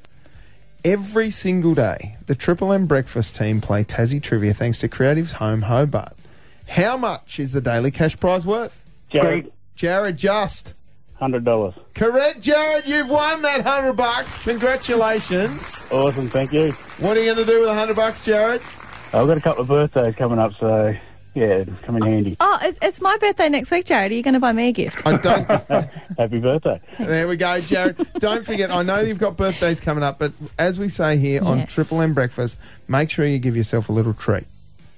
[0.85, 5.63] Every single day, the Triple M Breakfast team play Tassie Trivia thanks to Creative's Home
[5.63, 6.13] Hobart.
[6.69, 8.85] How much is the daily cash prize worth?
[9.09, 10.75] Jared, Jared, just.
[11.17, 11.75] Hundred dollars.
[11.95, 12.87] Correct, Jared.
[12.87, 14.39] You've won that hundred bucks.
[14.39, 15.89] Congratulations.
[15.91, 16.73] Awesome, thank you.
[16.99, 18.61] What are you going to do with a hundred bucks, Jared?
[19.13, 20.95] I've got a couple of birthdays coming up, so
[21.35, 22.37] yeah, it's come in handy.
[22.41, 24.11] Oh, it, it's my birthday next week, Jared.
[24.13, 25.07] Are you going to buy me a gift?
[25.07, 25.47] I don't.
[26.19, 26.81] Happy birthday.
[26.99, 27.97] There we go, Jared.
[28.19, 31.59] Don't forget, I know you've got birthdays coming up, but as we say here on
[31.59, 31.73] Yes.
[31.75, 32.59] Triple M Breakfast,
[32.89, 34.45] make sure you give yourself a little treat.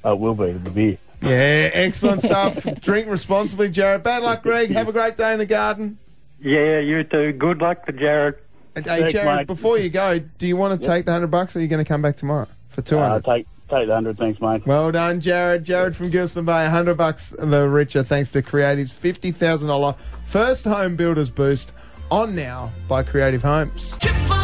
[0.05, 0.99] Oh, it will be the beer.
[1.23, 2.63] Yeah, excellent stuff.
[2.81, 4.03] Drink responsibly, Jared.
[4.03, 4.71] Bad luck, Greg.
[4.71, 5.99] Have a great day in the garden.
[6.41, 7.33] Yeah, you too.
[7.33, 8.37] Good luck to Jared.
[8.75, 9.47] And, hey, Thanks, Jared, mate.
[9.47, 11.83] before you go, do you want to take the hundred bucks, or are you going
[11.83, 13.07] to come back tomorrow for 200?
[13.07, 13.25] Uh, hundred?
[13.25, 14.67] take take the hundred, thanks, mate.
[14.67, 15.65] well done, Jared.
[15.65, 20.65] Jared from Geilston Bay, hundred bucks the richer thanks to Creative's fifty thousand dollar first
[20.65, 21.73] home builders boost
[22.11, 23.97] on now by Creative Homes.
[23.99, 24.37] Triple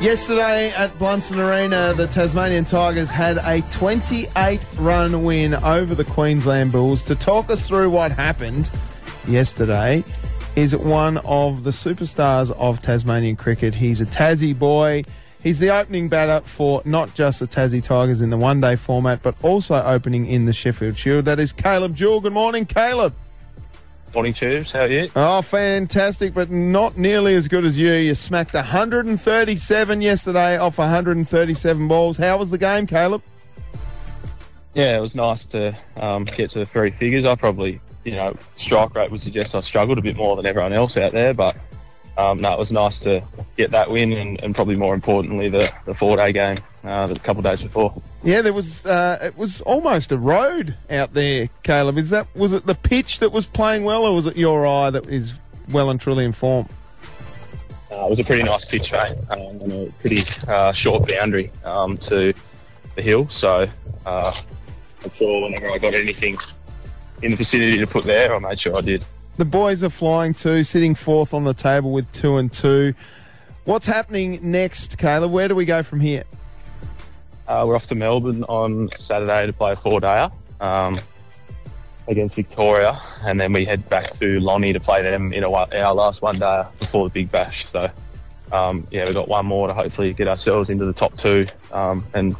[0.00, 6.70] Yesterday at Blundstone Arena, the Tasmanian Tigers had a 28 run win over the Queensland
[6.70, 7.04] Bulls.
[7.06, 8.70] To talk us through what happened
[9.26, 10.04] yesterday
[10.54, 13.74] is one of the superstars of Tasmanian cricket.
[13.74, 15.02] He's a Tassie boy.
[15.42, 19.20] He's the opening batter for not just the Tassie Tigers in the one day format,
[19.24, 21.24] but also opening in the Sheffield Shield.
[21.24, 22.20] That is Caleb Jewell.
[22.20, 23.14] Good morning, Caleb.
[24.14, 24.72] Morning, Tubes.
[24.72, 25.10] How are you?
[25.14, 27.92] Oh, fantastic, but not nearly as good as you.
[27.92, 32.16] You smacked 137 yesterday off 137 balls.
[32.16, 33.22] How was the game, Caleb?
[34.74, 37.24] Yeah, it was nice to um, get to the three figures.
[37.24, 40.72] I probably you know, strike rate would suggest I struggled a bit more than everyone
[40.72, 41.34] else out there.
[41.34, 41.56] But
[42.18, 43.22] um, no, it was nice to
[43.56, 47.18] get that win, and, and probably more importantly, the, the four day game uh, a
[47.20, 47.94] couple of days before.
[48.24, 48.84] Yeah, there was.
[48.84, 51.96] Uh, it was almost a road out there, Caleb.
[51.96, 54.90] Is that was it the pitch that was playing well, or was it your eye
[54.90, 55.38] that is
[55.70, 56.68] well and truly informed?
[57.92, 61.52] Uh, it was a pretty nice pitch, mate, um, and a pretty uh, short boundary
[61.64, 62.34] um, to
[62.96, 63.28] the hill.
[63.28, 63.68] So
[64.04, 64.34] uh,
[65.04, 66.36] I'm sure whenever I got anything
[67.22, 69.04] in the vicinity to put there, I made sure I did.
[69.38, 72.92] The boys are flying too, sitting fourth on the table with two and two.
[73.66, 75.30] What's happening next, Caleb?
[75.30, 76.24] Where do we go from here?
[77.46, 80.98] Uh, we're off to Melbourne on Saturday to play a four dayer um,
[82.08, 85.72] against Victoria, and then we head back to Lonnie to play them in a, one-
[85.72, 87.66] our last one day before the Big Bash.
[87.66, 87.88] So,
[88.50, 92.04] um, yeah, we've got one more to hopefully get ourselves into the top two um,
[92.12, 92.34] and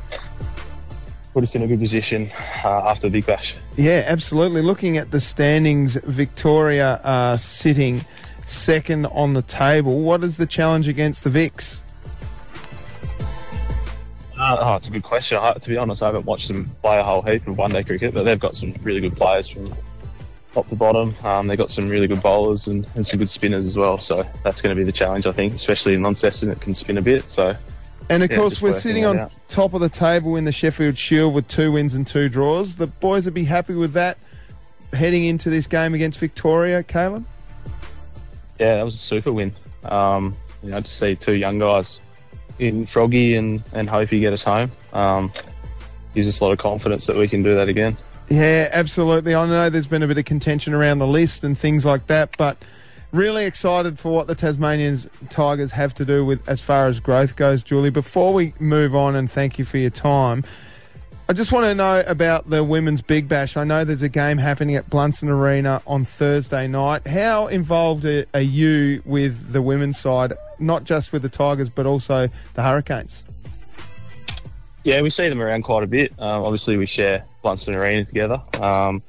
[1.38, 2.28] put us in a good position
[2.64, 3.56] uh, after the Big Bash.
[3.76, 4.60] Yeah, absolutely.
[4.60, 8.00] Looking at the standings, Victoria are sitting
[8.44, 10.00] second on the table.
[10.00, 11.84] What is the challenge against the Vics?
[14.36, 15.38] Uh, oh, it's a good question.
[15.40, 17.84] I, to be honest, I haven't watched them play a whole heap of one day
[17.84, 19.72] cricket, but they've got some really good players from
[20.52, 21.14] top to bottom.
[21.22, 24.00] Um, they've got some really good bowlers and, and some good spinners as well.
[24.00, 26.50] So that's going to be the challenge, I think, especially in Launceston.
[26.50, 27.30] It can spin a bit.
[27.30, 27.56] So
[28.10, 29.34] And of Yeah, course, we're sitting on out.
[29.48, 32.76] top of the table in the Sheffield Shield with two wins and two draws.
[32.76, 34.16] The boys would be happy with that
[34.92, 37.24] heading into this game against Victoria, Caleb.
[38.58, 39.52] yeah, that was a super win.
[39.84, 42.00] Um, you know, to see two young guys
[42.58, 45.32] in Froggy and and Hopey get us home um,
[46.14, 47.96] gives us a lot of confidence that we can do that again.
[48.30, 49.34] Yeah, absolutely.
[49.34, 52.36] I know there's been a bit of contention around the list and things like that,
[52.36, 52.56] but
[53.12, 57.36] really excited for what the Tasmanians Tigers have to do with as far as growth
[57.36, 57.90] goes, Julie.
[57.90, 60.44] Before we move on and thank you for your time,
[61.30, 63.56] I just want to know about the women's Big Bash.
[63.56, 67.06] I know there's a game happening at Blundstone Arena on Thursday night.
[67.06, 72.30] How involved are, you with the women's side, not just with the Tigers, but also
[72.54, 73.24] the Hurricanes?
[74.84, 76.12] Yeah, we see them around quite a bit.
[76.18, 78.40] Um, obviously, we share Blundstone Arena together.
[78.60, 79.02] Um,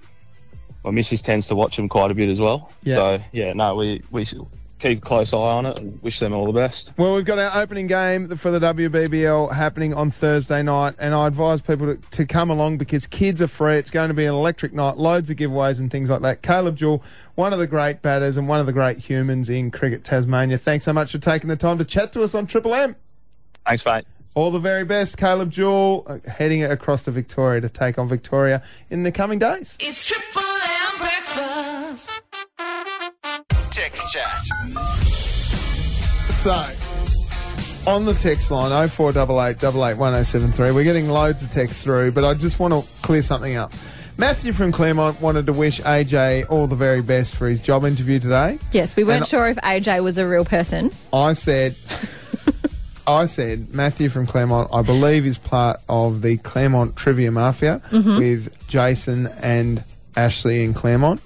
[0.89, 2.71] my missus tends to watch them quite a bit as well.
[2.81, 2.95] Yeah.
[2.95, 4.25] So yeah, no, we we
[4.79, 6.93] keep a close eye on it and wish them all the best.
[6.97, 11.27] Well, we've got our opening game for the WBBL happening on Thursday night, and I
[11.27, 13.75] advise people to, to come along because kids are free.
[13.75, 16.41] It's going to be an electric night, loads of giveaways and things like that.
[16.41, 17.03] Caleb Jewell,
[17.35, 20.57] one of the great batters and one of the great humans in cricket Tasmania.
[20.57, 22.95] Thanks so much for taking the time to chat to us on Triple M.
[23.65, 24.05] Thanks, mate.
[24.35, 28.63] All the very best, Caleb Jewell, uh, heading across to Victoria to take on Victoria
[28.89, 29.75] in the coming days.
[29.79, 32.21] It's Triple M breakfast.
[33.71, 34.41] Text chat.
[36.31, 36.63] So,
[37.89, 42.59] on the text line 0488 881073, we're getting loads of texts through, but I just
[42.59, 43.73] want to clear something up.
[44.17, 48.19] Matthew from Claremont wanted to wish AJ all the very best for his job interview
[48.19, 48.59] today.
[48.73, 50.91] Yes, we weren't And sure if AJ was a real person.
[51.13, 51.73] I said,
[53.07, 58.17] I said, Matthew from Claremont, I believe is part of the Claremont Trivia Mafia Mhm.
[58.19, 59.83] with Jason and
[60.15, 61.21] Ashley in Claremont.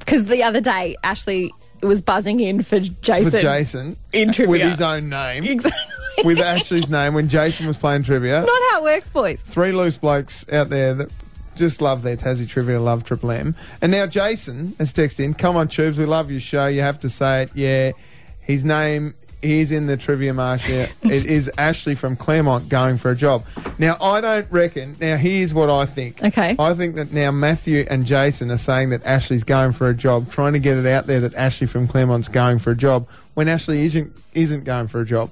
[0.00, 1.52] Because the other day, Ashley
[1.82, 3.30] was buzzing in for Jason.
[3.30, 3.96] For Jason.
[4.12, 4.50] In trivia.
[4.50, 5.44] With his own name.
[5.44, 5.80] Exactly.
[6.24, 8.40] with Ashley's name when Jason was playing trivia.
[8.42, 9.40] Not how it works, boys.
[9.42, 11.10] three loose blokes out there that
[11.56, 13.54] just love their Tassie trivia, love Triple M.
[13.80, 16.66] And now Jason has texted in, come on, Tubes, we love your show.
[16.66, 17.50] You have to say it.
[17.54, 17.92] Yeah,
[18.40, 20.74] his name is in the trivia marshal.
[21.02, 23.44] it is Ashley from Claremont going for a job.
[23.78, 26.22] Now, I don't reckon, now here's what I think.
[26.22, 26.56] Okay.
[26.58, 30.30] I think that now Matthew and Jason are saying that Ashley's going for a job,
[30.30, 33.48] trying to get it out there that Ashley from Claremont's going for a job when
[33.48, 35.30] Ashley isn't, isn't going for a job.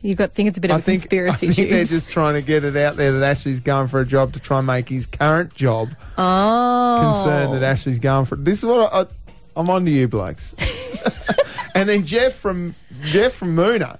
[0.00, 1.48] You've got think it's a bit of I a think, conspiracy.
[1.48, 4.06] I think they're just trying to get it out there that Ashley's going for a
[4.06, 7.00] job to try and make his current job oh.
[7.02, 8.36] concerned that Ashley's going for.
[8.36, 9.06] This is what I, I,
[9.56, 10.54] I'm on to you, blokes.
[11.74, 13.98] and then Jeff from Jeff from Moonah,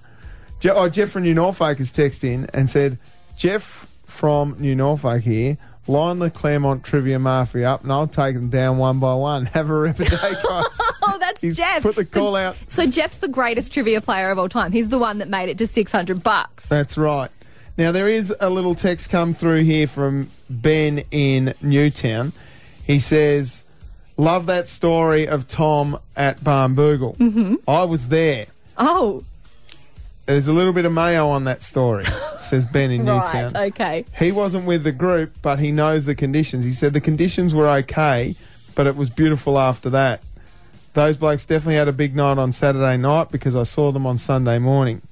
[0.61, 2.99] Je, oh Jeff from New Norfolk has texted in and said,
[3.37, 5.57] Jeff from New Norfolk here.
[5.87, 9.47] Line the Claremont Trivia Mafia up, and I'll take them down one by one.
[9.55, 10.81] Have a rip a day, guys.
[11.11, 11.83] Oh, that's Jeff.
[11.83, 12.55] Put the call out.
[12.69, 14.73] So Jeff's the greatest trivia player of all time.
[14.73, 16.67] He's the one that made it to 600 bucks.
[16.67, 17.31] That's right.
[17.79, 22.33] Now there is a little text come through here from Ben in Newtown.
[22.87, 23.65] He says,
[24.19, 27.17] "Love that story of Tom at Barnbougle.
[27.17, 27.57] Mhm.
[27.67, 28.47] I was there.
[28.79, 29.25] Oh,
[30.27, 32.05] There's a little bit of mayo on that story,"
[32.41, 33.25] says Ben in right.
[33.45, 33.57] Newtown.
[33.69, 34.05] Okay.
[34.19, 36.65] He wasn't with the group, but he knows the conditions.
[36.65, 38.35] He said the conditions were okay,
[38.75, 40.23] but it was beautiful after that.
[40.95, 44.19] Those blokes definitely had a big night on Saturday night because I saw them on
[44.19, 45.03] Sunday morning.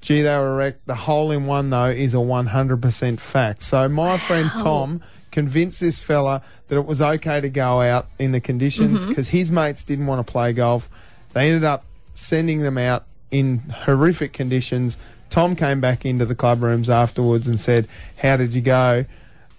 [0.00, 0.86] Gee, they were wrecked.
[0.86, 3.62] The hole in one, though, is a 100% fact.
[3.62, 8.32] So my friend Tom convinced this fella that it was okay to go out in
[8.32, 9.08] the conditions Mhm.
[9.08, 10.90] because his mates didn't want to play golf.
[11.32, 11.84] They ended up
[12.14, 14.96] sending them out in horrific conditions.
[15.30, 17.88] Tom came back into the club rooms afterwards and said,
[18.18, 19.04] How did you go?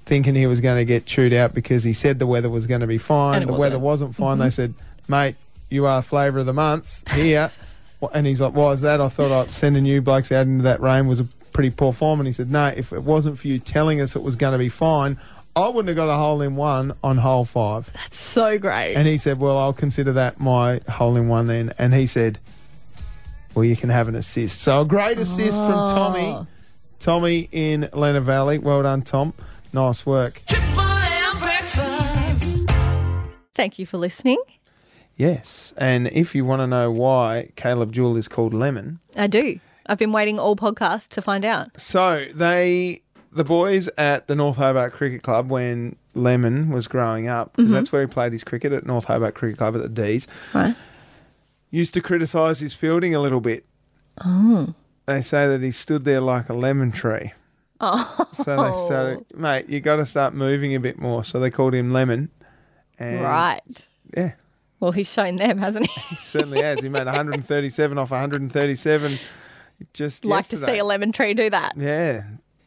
[0.06, 2.82] Thinking he was going to get chewed out because he said the weather was going
[2.82, 3.46] to be fine.
[3.46, 4.12] The weather wasn't.
[4.12, 4.40] wasn't fine.
[4.40, 4.74] They said,
[5.08, 5.36] Mate,
[5.70, 7.52] you are flavour of the month here.
[8.14, 9.02] and he's like, Why is that?
[9.02, 12.20] I thought I sending you blokes out into that rain was a pretty poor form.
[12.20, 14.60] And he said, No, if it wasn't for you telling us it was going to
[14.60, 15.18] be fine,
[15.58, 17.90] I wouldn't have got a hole in one on hole five.
[17.94, 18.96] That's so great.
[18.96, 21.74] And he said, Well, I'll consider that my hole in one then.
[21.78, 22.40] And he said,
[23.54, 24.60] Well, you can have an assist.
[24.60, 25.88] So a great assist from Oh.
[25.94, 26.48] Tommy.
[27.00, 28.58] Tommy in Lenah Valley.
[28.58, 29.34] Well done, Tom.
[29.72, 30.42] Nice work.
[30.48, 32.70] Triple M breakfast.
[33.54, 34.42] Thank you for listening.
[35.16, 35.74] Yes.
[35.78, 39.60] And if you want to know why Caleb Jewell is called Lemon, I do.
[39.86, 41.80] I've been waiting all podcast to find out.
[41.80, 43.02] So they,
[43.36, 47.74] the boys at the North Hobart Cricket Club, when Lemon was growing up, because Mhm.
[47.76, 50.76] that's where he played his cricket at North Hobart Cricket Club at the D's, Right.
[51.70, 53.66] used to criticise his fielding a little bit.
[54.24, 54.74] Oh.
[55.06, 57.34] They say that he stood there like a lemon tree.
[57.82, 58.26] Oh.
[58.32, 61.24] So they started, mate, you got to start moving a bit more.
[61.26, 62.30] So they called him Lemon.
[62.98, 63.62] And Right.
[64.16, 64.32] Yeah.
[64.80, 66.02] Well, he's shown them, hasn't he?
[66.02, 66.82] He certainly has.
[66.82, 69.20] He made 137 off 137
[69.94, 71.74] just like to see a lemon tree do that.
[71.76, 72.24] Yeah.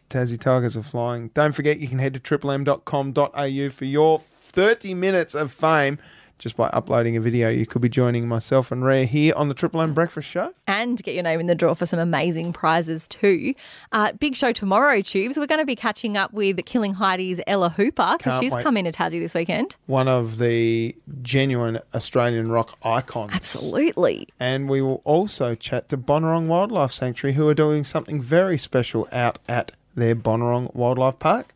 [0.09, 1.29] Tassie Tigers are flying.
[1.35, 5.99] Don't forget you can head to triplem.com.au for your 30 minutes of fame
[6.39, 7.49] just by uploading a video.
[7.49, 10.53] You could be joining myself and Rhea here on the Triple M Breakfast Show.
[10.67, 13.55] and get your name in the draw for some amazing prizes too.
[13.93, 15.37] Uh, big show tomorrow, Tubes.
[15.37, 18.63] We're going to be catching up with Killing Heidi's Ella Hooper because she's wait.
[18.63, 19.77] coming to Tassie this weekend.
[19.87, 23.33] One of the genuine Australian rock icons.
[23.35, 24.29] Absolutely.
[24.39, 29.09] And we will also chat to Bonorong Wildlife Sanctuary, who are doing something very special
[29.13, 31.55] out at their Bonorong Wildlife Park.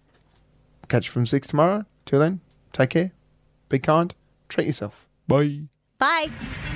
[0.89, 1.85] Catch you from 6 tomorrow.
[2.05, 2.41] Till then,
[2.73, 3.13] take care,
[3.69, 4.15] be kind,
[4.49, 5.07] treat yourself.
[5.29, 5.63] Bye.
[5.99, 6.29] Bye.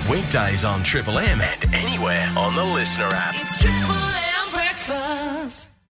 [0.09, 3.35] Weekdays on Triple M and anywhere on the Listener app.
[3.37, 4.26] It's Triple